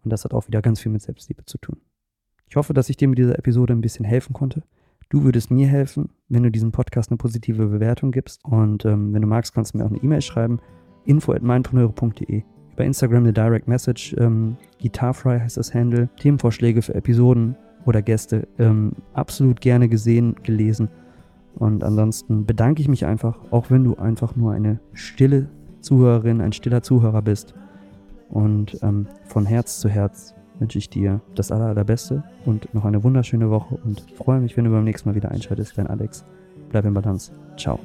Und 0.03 0.11
das 0.11 0.23
hat 0.23 0.33
auch 0.33 0.47
wieder 0.47 0.61
ganz 0.61 0.79
viel 0.79 0.91
mit 0.91 1.01
Selbstliebe 1.01 1.45
zu 1.45 1.57
tun. 1.57 1.77
Ich 2.49 2.55
hoffe, 2.55 2.73
dass 2.73 2.89
ich 2.89 2.97
dir 2.97 3.07
mit 3.07 3.17
dieser 3.17 3.37
Episode 3.37 3.73
ein 3.73 3.81
bisschen 3.81 4.05
helfen 4.05 4.33
konnte. 4.33 4.63
Du 5.09 5.23
würdest 5.23 5.51
mir 5.51 5.67
helfen, 5.67 6.09
wenn 6.29 6.43
du 6.43 6.51
diesem 6.51 6.71
Podcast 6.71 7.11
eine 7.11 7.17
positive 7.17 7.67
Bewertung 7.67 8.11
gibst. 8.11 8.43
Und 8.43 8.85
ähm, 8.85 9.13
wenn 9.13 9.21
du 9.21 9.27
magst, 9.27 9.53
kannst 9.53 9.73
du 9.73 9.77
mir 9.77 9.85
auch 9.85 9.89
eine 9.89 10.01
E-Mail 10.01 10.21
schreiben. 10.21 10.59
info 11.05 11.33
at 11.33 11.43
mindpreneure.de 11.43 12.43
Über 12.73 12.85
Instagram 12.85 13.23
eine 13.23 13.33
Direct 13.33 13.67
Message. 13.67 14.15
Ähm, 14.17 14.57
Guitarfry 14.81 15.39
heißt 15.39 15.57
das 15.57 15.73
Handle. 15.73 16.09
Themenvorschläge 16.17 16.81
für 16.81 16.95
Episoden 16.95 17.55
oder 17.85 18.01
Gäste 18.01 18.47
ähm, 18.59 18.93
absolut 19.13 19.61
gerne 19.61 19.89
gesehen, 19.89 20.35
gelesen. 20.43 20.89
Und 21.55 21.83
ansonsten 21.83 22.45
bedanke 22.45 22.81
ich 22.81 22.87
mich 22.87 23.05
einfach, 23.05 23.39
auch 23.51 23.69
wenn 23.69 23.83
du 23.83 23.95
einfach 23.95 24.35
nur 24.35 24.51
eine 24.51 24.79
stille 24.93 25.47
Zuhörerin, 25.79 26.41
ein 26.41 26.51
stiller 26.51 26.81
Zuhörer 26.81 27.21
bist. 27.21 27.53
Und 28.29 28.77
ähm, 28.81 29.07
von 29.25 29.45
Herz 29.45 29.79
zu 29.79 29.87
Herz 29.87 30.35
wünsche 30.59 30.77
ich 30.77 30.89
dir 30.89 31.21
das 31.35 31.51
aller, 31.51 31.67
allerbeste 31.67 32.23
und 32.45 32.73
noch 32.73 32.85
eine 32.85 33.03
wunderschöne 33.03 33.49
Woche 33.49 33.77
und 33.83 34.05
freue 34.15 34.39
mich, 34.39 34.57
wenn 34.57 34.65
du 34.65 34.71
beim 34.71 34.83
nächsten 34.83 35.09
Mal 35.09 35.15
wieder 35.15 35.31
einschaltest. 35.31 35.77
Dein 35.77 35.87
Alex. 35.87 36.25
Bleib 36.69 36.85
in 36.85 36.93
Balance. 36.93 37.31
Ciao. 37.57 37.79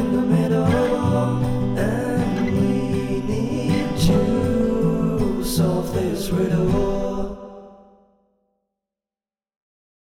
solve 0.00 0.39
We're 6.32 6.48
the 6.48 6.70
whole 6.70 6.99